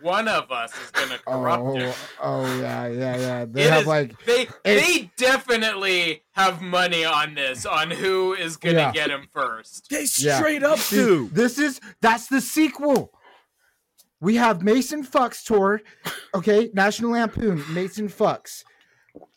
[0.00, 1.94] One of us is gonna oh, corrupt Oh, him.
[2.22, 3.44] oh yeah, yeah, yeah.
[3.50, 8.34] They It have is- like they it's- they definitely have money on this on who
[8.34, 8.92] is gonna Yeah.
[8.92, 9.88] get him first.
[9.90, 10.38] They Yeah.
[10.38, 11.28] straight up do.
[11.32, 13.12] This is that's the sequel.
[14.20, 15.82] We have Mason Fucks tour.
[16.34, 18.62] Okay, National Lampoon, Mason Fucks.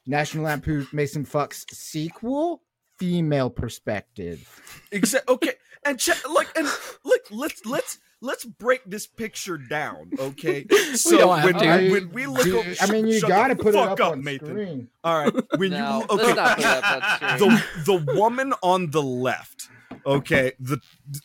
[0.06, 2.62] National Lampoon, Mason Fucks sequel,
[3.00, 4.48] female perspective.
[4.92, 5.34] Exactly.
[5.34, 6.68] Okay, and check like and
[7.04, 7.22] look.
[7.32, 10.12] Let's let's let's break this picture down.
[10.20, 10.66] Okay,
[10.96, 11.66] so when, to.
[11.66, 14.12] when, when we look, Do- over, I mean, you got to put it fuck up,
[14.14, 14.48] on Nathan.
[14.48, 14.88] screen.
[15.04, 18.92] All right, when No, you let's okay, not put up on the the woman on
[18.92, 19.70] the left.
[20.06, 20.80] Okay, the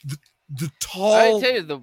[0.05, 0.17] the,
[0.51, 1.81] the I tall tell you the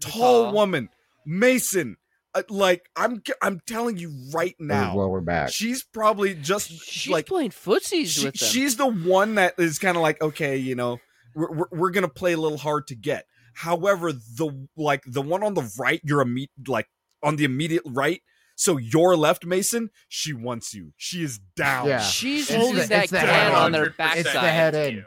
[0.00, 0.52] tall tall.
[0.52, 0.88] woman,
[1.24, 1.96] Mason.
[2.32, 5.50] Uh, like I'm I'm telling you right Now, now, lower back.
[5.50, 8.48] she's probably just she's like playing footsies she- with them.
[8.48, 10.98] she's the one that is kind of like okay you know
[11.34, 15.42] we're, we're, we're gonna play a little hard to get however the like the one
[15.42, 16.86] on the right you're immediate like
[17.22, 18.22] on the immediate right
[18.56, 22.00] so your left mason she wants you she is down Yeah.
[22.00, 24.18] She's It's holding the- that it's the can head on their 100% backside.
[24.26, 24.94] It's the head in.
[24.96, 25.04] you.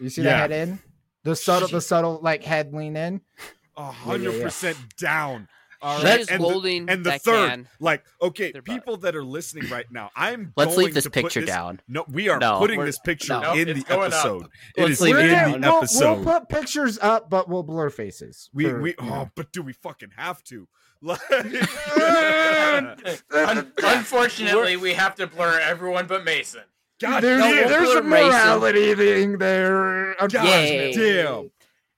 [0.00, 0.32] You see Yeah.
[0.32, 0.78] the head in?
[1.24, 3.20] The subtle, She- the subtle like head lean in.
[3.76, 5.48] a hundred percent down
[5.82, 7.68] all She right is and the, holding and the that third can.
[7.80, 11.40] like okay people that are listening right now i'm Let's going leave this to picture
[11.40, 11.80] this- down.
[11.88, 13.52] no we are No, putting this picture no.
[13.54, 14.12] in the going up.
[14.12, 15.60] episode it Let's is leave in it the down.
[15.60, 18.48] we'll, episode we'll put pictures up, but we'll blur faces.
[18.54, 19.14] We for, we you know.
[19.26, 20.68] oh, but do we fucking have to?
[21.04, 21.20] Like,
[23.32, 26.62] Un- unfortunately, we have to blur everyone but Mason.
[27.00, 28.28] God there's, damn, there's a Mason.
[28.28, 30.14] morality thing there.
[30.20, 30.92] God unfortunately.
[30.94, 31.50] damn.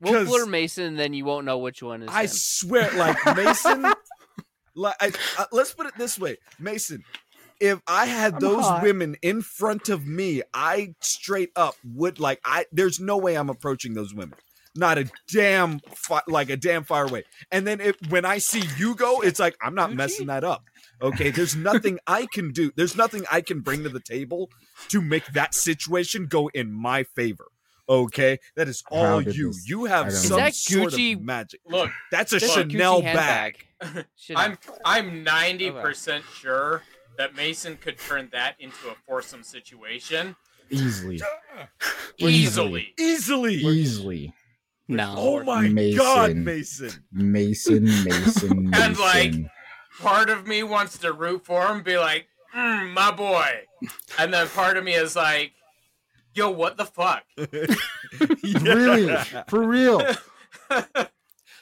[0.05, 2.09] We'll 'cause- blur Mason, then you won't know which one is.
[2.13, 2.29] I him.
[2.33, 3.83] swear, like Mason.
[4.75, 7.03] like, I, uh, let's put it this way, Mason.
[7.61, 8.83] If I had I'm those hot.
[8.83, 12.41] women in front of me, I straight up would like.
[12.45, 14.37] I there's no way I'm approaching those women.
[14.77, 17.23] Not a damn fi- like a damn far away.
[17.53, 20.65] And then if when I see you go, it's like I'm not messing that up.
[21.01, 22.73] Okay, there's nothing I can do.
[22.75, 24.51] There's nothing I can bring to the table
[24.89, 27.47] to make that situation go in my favor.
[27.89, 29.49] Okay, that is all did you.
[29.49, 30.45] this- You have don't some know.
[30.45, 31.61] That sort Gucci- of magic.
[31.67, 33.67] Look, That's a That's a Chanel Gucci bag.
[34.37, 36.83] I'm I'm ninety percent sure
[37.19, 40.35] that Mason could turn that into a foursome situation
[40.71, 41.21] Easily,
[42.19, 42.95] easily.
[42.99, 43.55] Easily.
[43.57, 44.35] easily.
[44.89, 45.15] No.
[45.17, 45.99] Oh my Mason.
[45.99, 46.91] god, Mason.
[47.13, 48.71] Mason, Mason, Mason.
[48.75, 49.33] And, like,
[50.01, 52.27] Part of me wants to root for him, be like,
[52.57, 53.47] mm, my boy,
[54.19, 55.53] and then part of me is like,
[56.35, 57.25] yo, what the fuck?
[58.63, 59.15] really,
[59.49, 60.03] for real.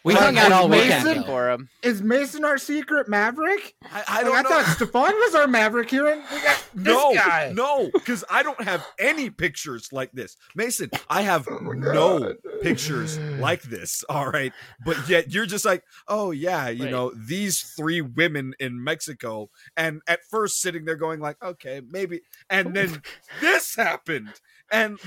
[0.05, 1.27] We Like, hung out all Mason- weekend.
[1.27, 1.68] For him.
[1.85, 3.77] Is Mason our secret Maverick?
[3.85, 4.49] I, I don't I know.
[4.49, 7.53] thought Stefan was our Maverick here, and we got this no, guy.
[7.55, 10.37] no, because I don't have any pictures like this.
[10.57, 14.03] Mason, I have oh no pictures like this.
[14.09, 14.53] All right.
[14.85, 16.91] But yet you're just like, oh yeah, you Wait.
[16.91, 19.51] know, these three women in Mexico.
[19.77, 23.03] And at first sitting there going like, okay, maybe and then
[23.41, 24.33] this happened.
[24.73, 24.99] And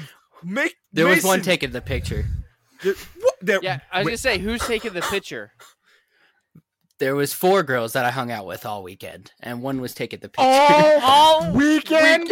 [0.43, 2.25] make There was one taking the picture.
[2.83, 5.51] there- what, there, Yeah, I was wait, gonna say, who's taking the picture?
[6.99, 10.19] There was four girls that I hung out with all weekend, and one was taking
[10.19, 10.45] the picture.
[10.47, 12.29] All weekend.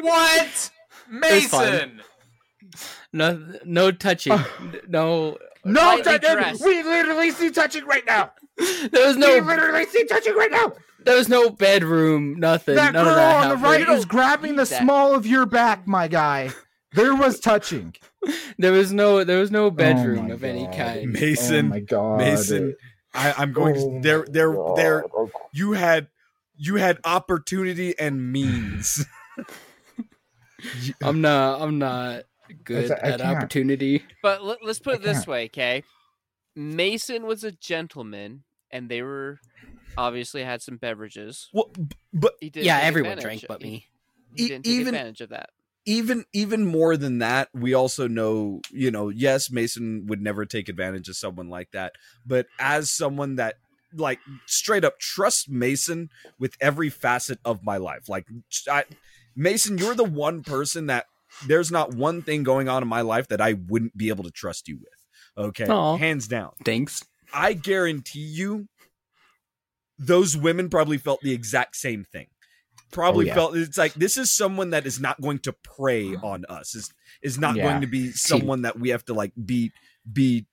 [0.00, 0.70] What?
[1.10, 2.00] Mason!
[3.12, 4.32] no, no touching.
[4.32, 4.44] Uh,
[4.88, 6.64] no, No, touching.
[6.64, 8.32] We literally see touching right now.
[8.92, 9.34] there was no.
[9.34, 10.72] We literally see touching right now.
[11.04, 12.76] There was no bedroom, nothing.
[12.76, 14.82] That none girl of that on the right is grabbing the that.
[14.82, 16.50] small of your back, my guy.
[16.92, 17.94] There was touching.
[18.58, 21.10] There was no, there was no bedroom Oh my of any kind.
[21.10, 22.18] Mason, oh my god.
[22.18, 22.76] Mason,
[23.14, 24.76] I, I'm going Oh to there there God.
[24.76, 25.04] there
[25.54, 26.08] you had
[26.56, 29.06] you had opportunity and means.
[31.02, 32.24] I'm not, I'm not
[32.64, 33.22] good I at can't.
[33.22, 34.04] opportunity.
[34.22, 35.28] But let, let's put I it this can't.
[35.28, 35.82] way, okay?
[36.54, 39.40] Mason was a gentleman, and they were
[39.96, 41.48] obviously had some beverages.
[41.52, 41.70] well,
[42.12, 43.86] but He did Yeah, everyone drank but me.
[44.36, 45.50] He E- didn't take even- advantage of that.
[45.86, 50.68] even even more than that we also know you know yes mason would never take
[50.68, 51.94] advantage of someone like that
[52.26, 53.54] but as someone that
[53.94, 58.26] like straight up trusts mason with every facet of my life like
[58.70, 58.84] I,
[59.34, 61.06] mason you're the one person that
[61.46, 64.30] there's not one thing going on in my life that i wouldn't be able to
[64.30, 65.96] trust you with okay Aw.
[65.96, 67.02] hands down Thanks.
[67.32, 68.68] I guarantee you,
[70.00, 72.26] those women probably felt the exact same thing.
[72.90, 73.34] Probably Oh, yeah.
[73.34, 76.74] felt it's like this is someone that is not going to prey on us.
[76.74, 76.90] Is
[77.22, 77.64] is not Yeah.
[77.68, 79.70] going to be someone that we have to like be
[80.10, 80.46] be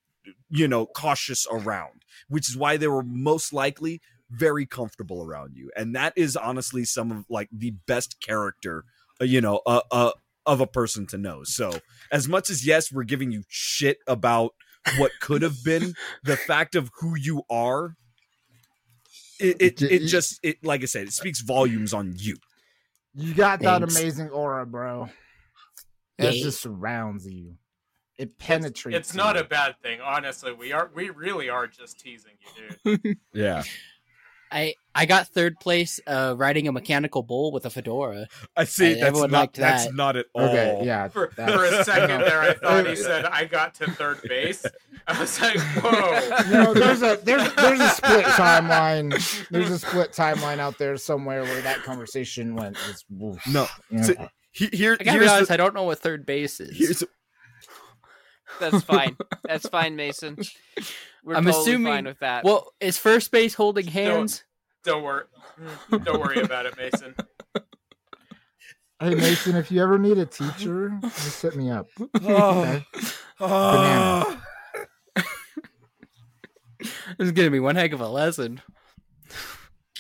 [0.50, 2.04] you know cautious around.
[2.30, 6.84] Which is why they were most likely very comfortable around you, and that is honestly
[6.84, 8.84] some of like the best character,
[9.22, 10.12] uh, you know, uh, uh,
[10.46, 11.44] of a person to know.
[11.46, 11.80] So
[12.12, 14.52] as much as yes, we're giving you shit about
[14.98, 15.94] what could have been,
[16.24, 17.96] the fact of who you are,
[19.40, 22.36] it it, it just it like I said, it speaks volumes on you.
[23.14, 23.96] You got that Thanks.
[23.96, 25.10] amazing aura, bro.
[26.18, 26.44] It Yeah.
[26.44, 27.56] just surrounds you.
[28.18, 28.98] It penetrates.
[28.98, 29.42] It's not you.
[29.42, 30.52] a bad thing, honestly.
[30.52, 32.34] We are we really are just teasing
[32.86, 33.18] you, dude.
[33.34, 33.64] Yeah,
[34.52, 38.28] I I got third place uh, riding a mechanical bull with a fedora.
[38.56, 38.94] I see.
[38.94, 39.96] Uh, that's everyone not liked that's that.
[39.96, 40.44] not at all.
[40.46, 41.08] Okay, yeah.
[41.10, 44.66] For, for a second there, I thought he said I got to third base.
[45.08, 46.44] I was like, whoa.
[46.48, 49.48] You know, there's a there's there's a split timeline.
[49.50, 52.78] There's a split timeline out there somewhere where that conversation went.
[52.90, 53.36] It's, No,
[53.90, 54.04] you know.
[54.04, 56.60] so- He, here, I gotta be here's honest, the, I don't know what third base
[56.60, 57.04] is.
[58.60, 59.18] Here's That's fine.
[59.44, 60.38] That's fine, Mason.
[61.24, 62.44] We're I'm totally assuming- fine with that.
[62.44, 64.44] well, is first base holding hands?
[64.84, 65.24] Don't worry.
[65.92, 67.16] Don't worry about it, Mason.
[69.00, 71.86] Hey Mason, if you ever need a teacher, just hit me up.
[72.24, 72.82] Oh.
[72.96, 73.06] Okay.
[73.40, 74.44] Ah.
[76.80, 76.90] This
[77.20, 78.60] is gonna be one heck of a lesson.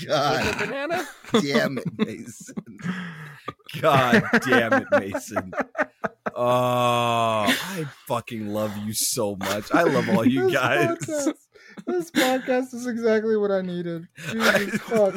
[0.04, 1.08] God a banana?
[1.42, 2.56] damn it, Mason.
[3.82, 5.52] God damn it, Mason.
[6.40, 9.74] Oh, I fucking love you so much.
[9.74, 10.98] I love all you This guys.
[11.00, 11.34] podcast-
[11.88, 14.08] This podcast is exactly what I needed.
[14.32, 15.16] Jesus fuck.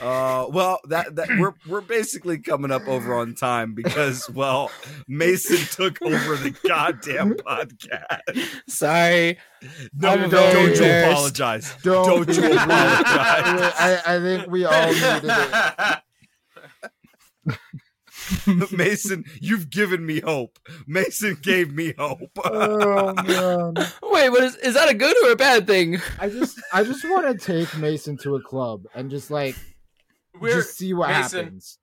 [0.00, 4.70] Uh, well, that that we're we're basically coming up over on time because well,
[5.08, 8.62] Mason took over the goddamn podcast.
[8.68, 9.38] Sorry.
[9.94, 11.74] No, I'm no, don't you apologize.
[11.82, 13.72] Don't, Don't you apologize.
[13.78, 15.98] I, I think we all needed it.
[18.72, 20.58] Mason, you've given me hope.
[20.86, 22.30] Mason gave me hope.
[22.44, 23.74] Oh man.
[24.02, 25.98] Wait, what is is that a good or a bad thing?
[26.18, 29.56] I just I just want to take Mason to a club and just like
[30.40, 31.44] we're just see what Mason.
[31.44, 31.78] happens.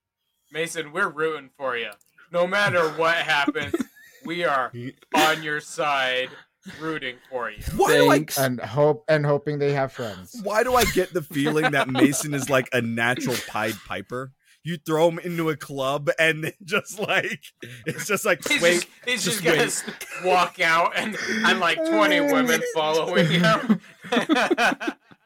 [0.52, 1.90] Mason, we're rooting for you.
[2.32, 3.74] No matter what happens,
[4.26, 4.72] we are
[5.16, 6.30] on your side,
[6.80, 7.62] rooting for you.
[7.76, 8.38] Why do I Thanks.
[8.38, 10.40] And hope and hoping they have friends.
[10.44, 14.32] why do I get the feeling that Mason is like a natural Pied Piper?
[14.68, 17.40] You throw him into a club and then just like
[17.86, 20.26] it's just like He's wait, just, he's just just gonna wait.
[20.34, 21.16] walk out and
[21.46, 23.80] and like twenty women following him.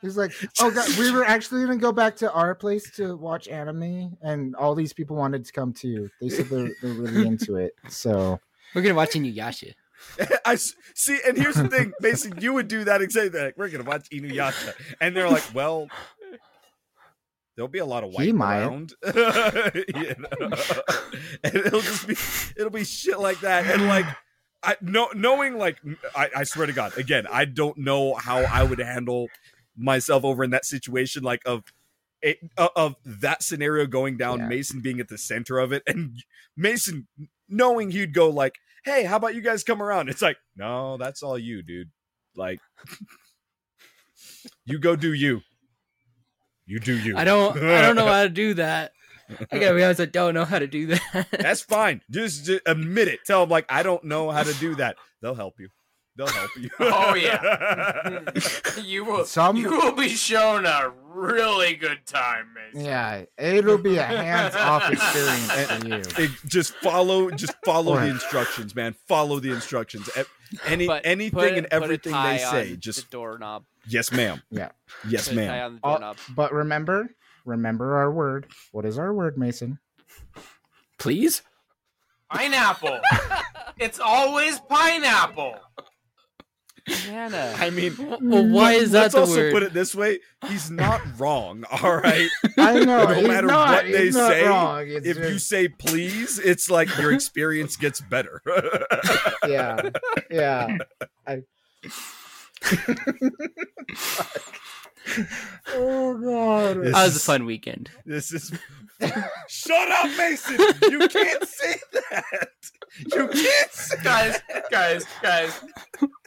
[0.02, 3.48] He's like, oh god, we were actually gonna go back to our place to watch
[3.48, 6.10] anime, and all these people wanted to come too.
[6.20, 7.74] They said they're they're really into it.
[7.90, 8.40] So
[8.76, 9.74] We're gonna watch Inuyasha.
[10.46, 10.56] I
[10.96, 13.40] see, and here's the thing, basically, you would do that exactly.
[13.40, 15.88] Like, we're gonna watch Inuyasha, and they're like, well,
[17.62, 18.60] there'll be a lot of white He might.
[18.64, 20.52] around, You know?
[21.44, 22.16] and it'll just be,
[22.58, 24.06] it'll be shit like that, and like.
[24.64, 25.80] I know, knowing like
[26.16, 29.28] I, I swear to God, again, I don't know how I would handle
[29.76, 31.64] myself over in that situation, like of
[32.22, 34.48] it, of that scenario going down, Yeah.
[34.50, 36.24] Mason being at the center of it, and
[36.56, 37.08] Mason
[37.50, 38.54] knowing he'd go like,
[38.86, 41.90] "Hey, how about you guys come around?" It's like, no, that's all you, dude.
[42.36, 42.60] Like,
[44.66, 45.42] you go do you.
[46.66, 47.18] You do you.
[47.18, 48.92] I don't I don't know how to do that.
[49.52, 51.28] I gotta be honest, I don't know how to do that.
[51.32, 52.02] That's fine.
[52.10, 53.20] Just, just admit it.
[53.26, 54.98] Tell them like I don't know how to do that.
[55.22, 55.70] They'll help you.
[56.18, 56.70] They'll help you.
[56.80, 58.22] Oh, yeah.
[58.84, 62.86] you will Some- you will be shown a really good time, Mason.
[62.86, 66.26] yeah, it'll be a hands off experience for you.
[66.26, 67.30] It- just follow.
[67.32, 68.96] Just follow the instructions, man.
[69.08, 70.10] Follow the instructions.
[70.66, 72.70] Any But anything put- and put a everything tie they on say.
[72.72, 73.64] the Just doorknob.
[73.88, 74.42] Yes, ma'am.
[74.52, 74.70] Yeah.
[75.08, 75.50] Yes, Put ma'am.
[75.50, 76.18] on the uh, doorknob.
[76.36, 77.10] but remember,
[77.46, 78.48] remember our word.
[78.72, 79.80] What is our word, Mason?
[81.00, 81.42] Please?
[82.32, 83.00] Pineapple.
[83.78, 85.56] it's always pineapple.
[87.06, 87.54] Banana.
[87.58, 89.54] I mean, Well, why is that let's the also word?
[89.54, 91.64] put it this way: he's not wrong.
[91.84, 92.28] All right.
[92.58, 93.06] I know.
[93.06, 94.86] No matter not, what they say, wrong.
[94.88, 98.42] It's if you say please, it's like your experience gets better.
[99.48, 99.90] yeah,
[100.32, 100.78] yeah.
[101.28, 101.44] I.
[105.74, 106.84] oh god.
[106.84, 107.90] This That was a fun weekend.
[108.06, 108.52] This is.
[109.48, 110.58] Shut up, Mason!
[110.92, 111.76] You can't say
[112.12, 112.50] that.
[113.00, 114.40] You can't say guys,
[114.70, 115.60] guys, guys.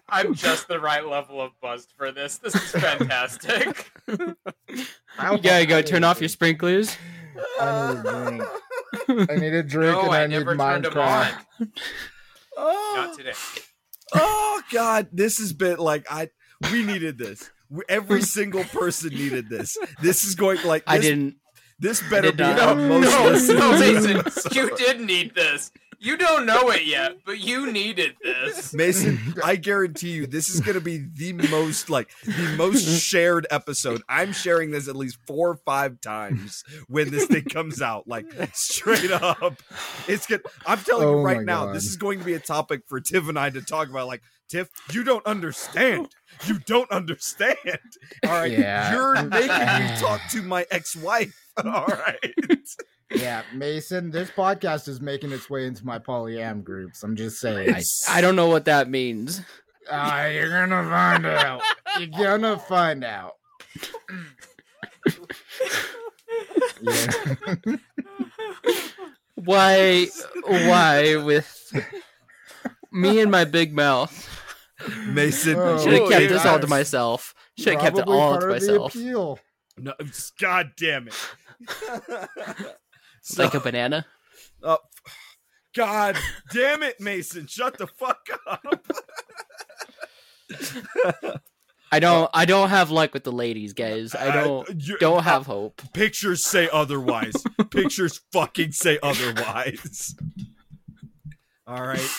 [0.09, 2.39] I'm just the right level of buzzed for this.
[2.39, 3.91] This is fantastic.
[5.19, 6.97] I'll- You gotta go turn off your sprinklers.
[7.61, 8.43] I need a
[9.13, 9.31] drink.
[9.31, 11.35] I need a drink no, and I, I, need never turned them Minecraft.
[11.61, 11.73] on.
[12.57, 13.33] Oh, Not today.
[14.15, 15.09] oh God!
[15.13, 16.31] This has been like I.
[16.73, 17.51] We needed this.
[17.89, 19.77] Every single person needed this.
[20.01, 21.37] This is going like this, I didn't.
[21.79, 22.59] This better did be not.
[22.61, 24.17] our No, most no, listened no, to Mason.
[24.19, 24.55] episode.
[24.55, 25.71] You did need this.
[26.05, 28.75] You don't know it yet, but you needed this.
[28.75, 33.47] Mason, I guarantee you this is going to be the most like the most shared
[33.51, 34.03] episode.
[34.07, 38.27] I'm sharing this at least 4 or 5 times when this thing comes out like
[38.53, 39.55] straight up.
[40.07, 40.43] It's good.
[40.67, 41.75] I'm telling Oh you right now God.
[41.75, 44.21] this is going to be a topic for Tiff and I to talk about like
[44.51, 46.09] Tiff, you don't understand.
[46.45, 47.57] You don't understand.
[48.27, 48.53] All right.
[48.53, 48.93] Yeah.
[48.93, 51.35] You're making me talk to my ex-wife.
[51.65, 52.35] All right.
[53.15, 57.03] Yeah, Mason, this podcast is making its way into my polyam groups.
[57.03, 57.75] I'm just saying.
[57.75, 59.41] I, I don't know what that means.
[59.91, 61.63] Ah, you're gonna find out.
[61.99, 63.33] You're gonna find out.
[66.81, 67.07] Yeah.
[69.37, 70.07] Why?
[70.47, 71.73] Why with
[72.93, 74.31] me and my big mouth?
[75.07, 77.35] Mason, Oh, Should have kept this all to myself.
[77.59, 78.97] Should have kept it all to myself.
[79.77, 79.93] No,
[80.41, 81.15] God damn it.
[83.25, 84.07] It's like a banana.
[84.67, 84.79] Oh,
[85.77, 86.17] God
[86.55, 87.47] damn it, Mason.
[87.47, 88.87] Shut the fuck up.
[91.93, 92.31] I don't.
[92.33, 94.15] I don't have luck with the ladies, guys.
[94.15, 94.89] I uh, don't.
[94.89, 95.83] you- Don't have hope.
[95.93, 97.35] Pictures say otherwise.
[97.71, 100.15] Pictures fucking say otherwise.
[101.67, 102.11] All right.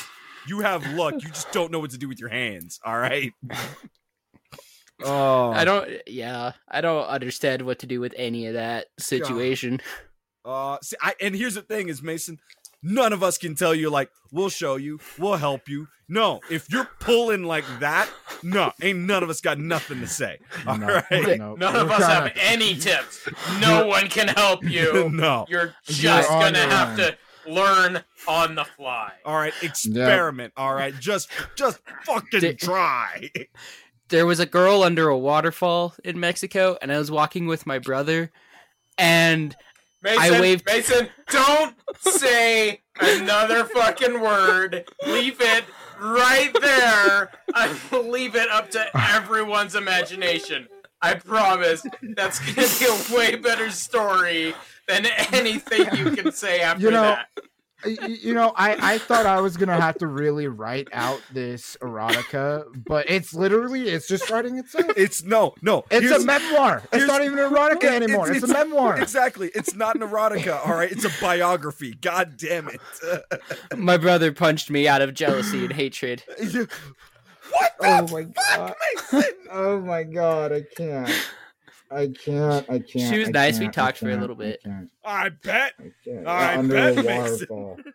[0.47, 1.15] You have luck.
[1.15, 2.79] You just don't know what to do with your hands.
[2.85, 3.33] All right.
[5.03, 5.89] Oh, I don't.
[6.07, 9.81] Yeah, I don't understand what to do with any of that situation.
[10.45, 12.39] Uh, see, I, and here's the thing: is Mason,
[12.83, 15.87] none of us can tell you like we'll show you, we'll help you.
[16.07, 18.07] No, if you're pulling like that,
[18.43, 20.37] no, ain't none of us got nothing to say.
[20.67, 23.27] All No, right, no, None we're of us have to- any tips.
[23.59, 25.09] No one can help you.
[25.09, 25.47] no.
[25.49, 26.97] You're just You're gonna have own.
[26.97, 27.17] to
[27.47, 29.13] learn on the fly.
[29.25, 30.53] All right, experiment.
[30.55, 33.31] All right, just just fucking Di- try.
[34.09, 37.79] There was a girl under a waterfall in Mexico, and I was walking with my
[37.79, 38.31] brother,
[38.99, 39.55] and
[40.01, 44.85] Mason, I waved- Mason, don't say another fucking word.
[45.07, 45.63] Leave it
[45.99, 47.31] right there.
[47.53, 50.67] I will leave it up to everyone's imagination.
[51.01, 51.83] I promise.
[52.15, 54.53] That's gonna be a way better story
[54.87, 57.27] than anything you can say after You know, that.
[57.83, 61.21] Y- y- you know, I, I thought I was gonna have to really write out
[61.33, 64.91] this erotica, but it's literally it's just writing itself.
[64.95, 65.83] It's no, no.
[65.91, 66.81] It's here's- a memoir.
[66.93, 68.31] It's not even erotica it- anymore.
[68.31, 68.99] It's, a memoir.
[68.99, 69.51] Exactly.
[69.53, 70.65] It's not an erotica.
[70.65, 71.93] All right, it's a biography.
[71.95, 72.81] God damn it.
[73.77, 76.23] my brother punched me out of jealousy and hatred.
[77.51, 78.73] What the Oh my god.
[79.13, 79.31] Mason?
[79.51, 81.11] Oh my god, I can't.
[81.91, 82.69] I can't.
[82.69, 83.13] I can't.
[83.13, 83.59] She was I nice.
[83.59, 84.61] We can't, I talked for a little bit.
[84.63, 85.73] can't, I bet.
[85.79, 86.27] I can't.
[86.27, 87.79] I under bet, a waterfall.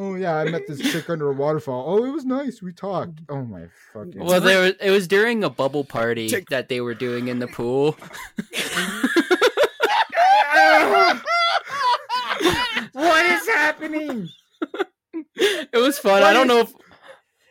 [0.00, 1.84] Oh yeah, I met this chick under a waterfall.
[1.88, 2.62] Oh, it was nice.
[2.62, 3.18] We talked.
[3.28, 4.24] Oh my fucking.
[4.24, 7.40] Well, there was, it was during a bubble party Take- that they were doing in
[7.40, 7.96] the pool.
[12.92, 14.28] what is happening?
[15.34, 16.22] It was fun.
[16.22, 16.72] I don't is- know if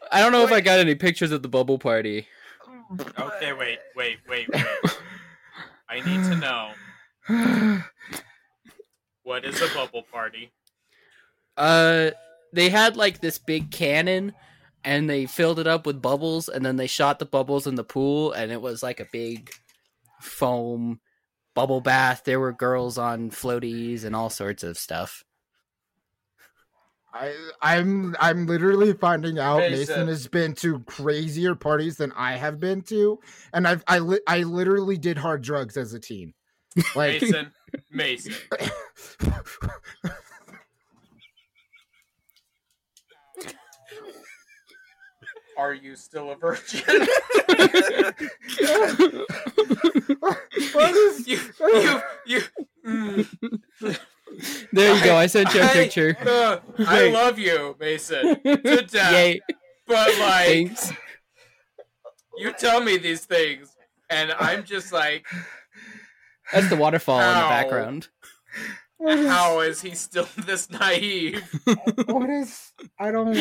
[0.09, 2.27] I don't know if I got any pictures of the bubble party.
[3.19, 4.65] Okay, wait, wait, wait, wait.
[5.89, 6.71] I need to know
[9.23, 10.51] what is a bubble party?
[11.55, 12.11] Uh,
[12.53, 14.33] they had like this big cannon,
[14.83, 17.83] and they filled it up with bubbles, and then they shot the bubbles in the
[17.83, 19.49] pool, and it was like a big
[20.21, 20.99] foam
[21.55, 22.23] bubble bath.
[22.23, 25.23] There were girls on floaties and all sorts of stuff.
[27.19, 29.79] I, I'm I'm literally finding out Mason.
[29.79, 33.19] Mason has been to crazier parties than I have been to,
[33.53, 36.33] and I've I li- I literally did hard drugs as a teen.
[36.95, 37.51] Like Mason,
[37.91, 38.33] Mason.
[45.57, 46.83] Are you still a virgin?
[50.73, 51.99] what is you, you, you.
[51.99, 52.03] mm.
[54.77, 55.15] There you go.
[55.15, 56.15] I sent you a I- picture.
[56.27, 58.93] Uh, I love you, Mason, to death.
[59.13, 59.39] Yay!
[59.87, 60.91] But like, Thanks.
[62.37, 63.75] you tell me these things,
[64.09, 65.25] and I'm just like,
[66.53, 68.09] That's the waterfall in the background.
[68.97, 71.41] what is, how is he still this naive?
[72.05, 73.37] what is I don't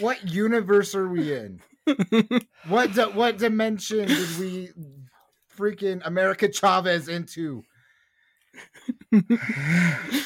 [0.00, 1.60] what universe are we in?
[2.68, 4.70] What di- what dimension did we
[5.58, 7.64] freaking America Chavez into?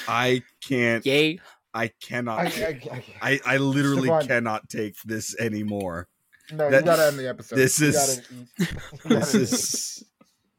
[0.08, 1.04] I can't.
[1.06, 1.38] Yay!
[1.72, 2.38] I cannot.
[2.38, 4.26] I, I, I, I, I, literally Siobhan.
[4.28, 6.06] cannot take this anymore.
[6.52, 7.56] no, That- you gotta end the episode.
[7.56, 8.48] this You is- gotta eat.
[9.04, 10.04] You This is.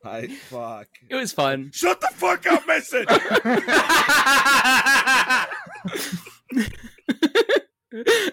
[0.04, 0.88] I fuck.
[1.10, 1.72] It was fun.
[1.74, 3.06] Shut the fuck up, Mason.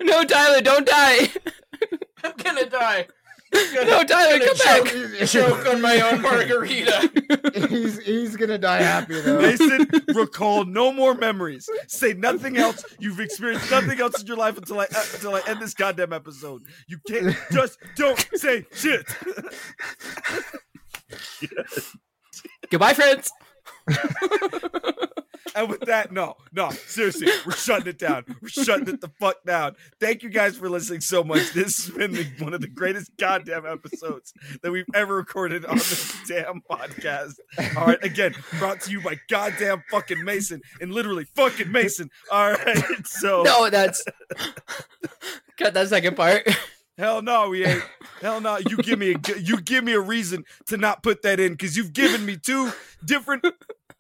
[0.03, 1.29] no, Tyler, don't die.
[2.25, 3.07] I'm gonna die.
[3.53, 5.29] No, Tyler, come back.
[5.29, 7.11] Choke on my own margarita.
[7.69, 9.41] he's he's gonna die happy though.
[9.41, 11.69] Mason, recall no more memories.
[11.87, 12.85] Say nothing else.
[12.99, 16.13] You've experienced nothing else in your life until I uh, until I end this goddamn
[16.13, 16.63] episode.
[16.87, 19.07] You can't just don't say shit.
[22.71, 23.31] Goodbye, friends.
[25.55, 28.25] And with that, no, no, seriously, we're shutting it down.
[28.41, 29.77] We're shutting it the fuck down.
[30.01, 31.53] Thank you guys for listening so much.
[31.53, 34.33] This has been the, one of the greatest goddamn episodes
[34.63, 37.35] that we've ever recorded on this damn podcast.
[37.77, 42.11] All right, again, brought to you by goddamn fucking Mason and literally fucking Mason.
[42.31, 44.03] All right, so No, that's
[45.59, 46.49] cut that second part.
[46.99, 47.83] hell no, we ain't.
[48.21, 51.41] Hell no, you give me a you give me a reason to not put that
[51.41, 52.71] in because you've given me two
[53.05, 53.45] different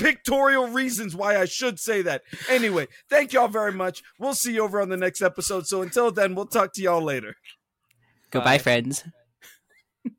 [0.02, 2.22] pictorial reasons why I should say that.
[2.48, 4.02] Anyway, thank y'all very much.
[4.18, 5.66] We'll see you over on the next episode.
[5.66, 7.36] So until then, we'll talk to y'all later.
[8.30, 9.04] Goodbye, friends.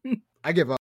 [0.43, 0.71] I give up.